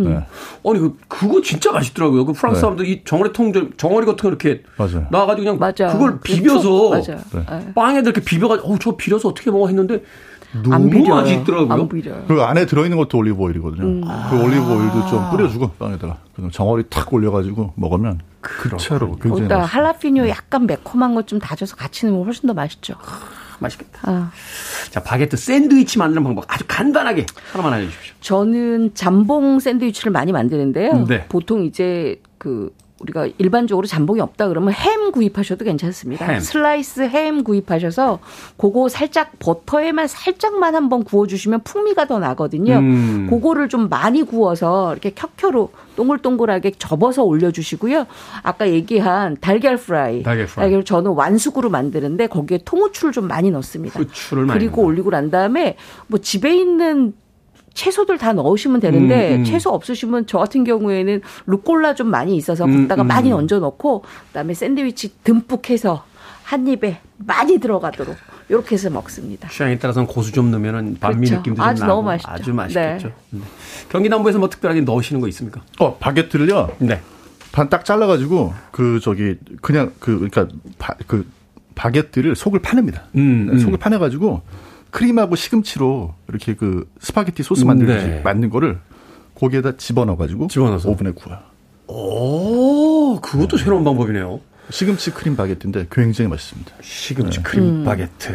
[0.08, 0.26] 네.
[0.64, 2.24] 아니 그 그거 진짜 맛있더라고요.
[2.26, 2.60] 그 프랑스 네.
[2.60, 5.06] 사람들 이 정어리 통절 정어리 같은 거 이렇게 맞아요.
[5.10, 5.86] 나와가지고 그냥 맞아.
[5.92, 7.16] 그걸 그 비벼서 톡, 맞아.
[7.32, 7.44] 네.
[7.48, 7.72] 네.
[7.74, 10.02] 빵에다 이렇게 비벼가지고 어저 비려서 어떻게 먹어 했는데
[10.54, 11.14] 안 너무 비려요.
[11.14, 11.72] 맛있더라고요.
[11.72, 12.24] 안 비려요.
[12.28, 13.82] 그 안에 들어있는 것도 올리브 오일이거든요.
[13.84, 14.02] 음.
[14.30, 19.64] 그 올리브 오일도 좀 뿌려주고 빵에다가 그다음 정어리 탁 올려가지고 먹으면 그 채로 굉장히 맛있어요.
[19.64, 22.94] 할라피뇨 약간 매콤한 것 좀 다져서 같이 넣으면 훨씬 더 맛있죠.
[23.62, 24.00] 맛있겠다.
[24.02, 24.32] 아.
[24.90, 28.14] 자 바게트 샌드위치 만드는 방법 아주 간단하게 하나만 알려주십시오.
[28.20, 31.06] 저는 잠봉 샌드위치를 많이 만드는데요.
[31.06, 31.24] 네.
[31.28, 36.24] 보통 이제 그 우리가 일반적으로 잠봉이 없다 그러면 햄 구입하셔도 괜찮습니다.
[36.26, 36.40] 햄.
[36.40, 38.20] 슬라이스 햄 구입하셔서
[38.56, 42.78] 그거 살짝 버터에만 살짝만 한번 구워주시면 풍미가 더 나거든요.
[42.78, 43.26] 음.
[43.28, 48.06] 그거를 좀 많이 구워서 이렇게 켜켜로 동글동글하게 접어서 올려주시고요.
[48.42, 50.22] 아까 얘기한 달걀 프라이.
[50.22, 50.64] 달걀 프라이.
[50.66, 53.98] 달걀 저는 완숙으로 만드는데 거기에 통후추를 좀 많이 넣습니다.
[54.00, 54.86] 후추를 많이 그리고 넣는다.
[54.88, 55.76] 올리고 난 다음에
[56.06, 57.14] 뭐 집에 있는
[57.74, 59.44] 채소들 다 넣으시면 되는데 음, 음.
[59.44, 63.06] 채소 없으시면 저 같은 경우에는 루꼴라 좀 많이 있어서 음, 걷다가 음.
[63.08, 66.04] 많이 얹어 넣고 그다음에 샌드위치 듬뿍 해서
[66.44, 68.16] 한 입에 많이 들어가도록
[68.48, 69.48] 이렇게 해서 먹습니다.
[69.48, 71.36] 취향에 따라서는 고수 좀 넣으면은 반미 그렇죠.
[71.36, 72.30] 느낌도 좀 아주 나고 너무 맛있죠.
[72.30, 73.12] 아주 맛있겠죠.
[73.30, 73.40] 네.
[73.88, 75.62] 경기 남부에서 뭐 특별하게 넣으시는 거 있습니까?
[75.78, 77.00] 어 바게트를요 네.
[77.52, 80.48] 반 딱 잘라가지고 그 저기 그냥 그 그러니까
[80.78, 81.26] 바, 그
[81.74, 83.04] 바게트를 속을 파냅니다.
[83.16, 83.58] 음, 네, 음.
[83.58, 84.42] 속을 파내가지고
[84.92, 88.20] 크림하고 시금치로 이렇게 그 스파게티 소스 만들듯이 네.
[88.22, 88.78] 만든 거를
[89.34, 90.88] 고기에다 집어넣어가지고 집어넣어서.
[90.90, 91.40] 오븐에 구워요.
[91.88, 94.40] 오, 그것도 새로운 방법이네요.
[94.70, 96.72] 시금치 크림 바게트인데 굉장히 맛있습니다.
[96.80, 98.34] 시금치 크림 바게트.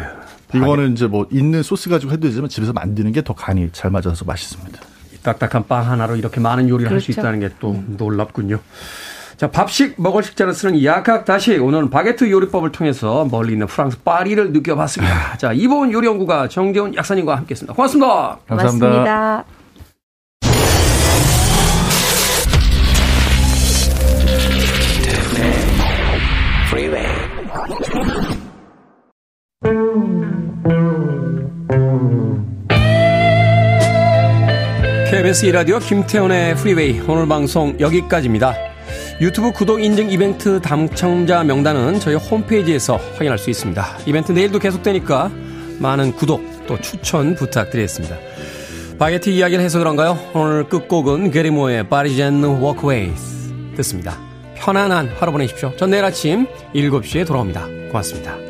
[0.54, 4.24] 이거는 이제 뭐 있는 소스 가지고 해도 되지만 집에서 만드는 게 더 간이 잘 맞아서
[4.24, 4.80] 맛있습니다.
[5.22, 7.20] 딱딱한 빵 하나로 이렇게 많은 요리를 할수 그렇죠.
[7.20, 8.60] 있다는 게 또 놀랍군요.
[9.38, 11.62] 자, 밥식 먹을 식자를 쓰는 약학다식.
[11.62, 15.38] 오늘은 바게트 요리법을 통해서 멀리 있는 프랑스 파리를 느껴봤습니다.
[15.38, 17.72] 자, 이보은 요리연구가 정재훈 약사님과 함께했습니다.
[17.72, 18.38] 고맙습니다.
[18.48, 18.88] 감사합니다.
[18.88, 19.44] 맞습니다.
[35.10, 38.77] KBS 이라디오 김태훈의 프리웨이 오늘 방송 여기까지입니다.
[39.20, 43.98] 유튜브 구독 인증 이벤트 당첨자 명단은 저희 홈페이지에서 확인할 수 있습니다.
[44.06, 45.30] 이벤트 내일도 계속되니까
[45.80, 48.16] 많은 구독 또 추천 부탁드리겠습니다.
[48.98, 50.18] 바게트 이야기를 해서 그런가요?
[50.34, 54.18] 오늘 끝곡은 게리 무어의 Parisienne Walkways 듣습니다.
[54.54, 55.72] 편안한 하루 보내십시오.
[55.76, 57.66] 전 내일 아침 7시에 돌아옵니다.
[57.90, 58.47] 고맙습니다.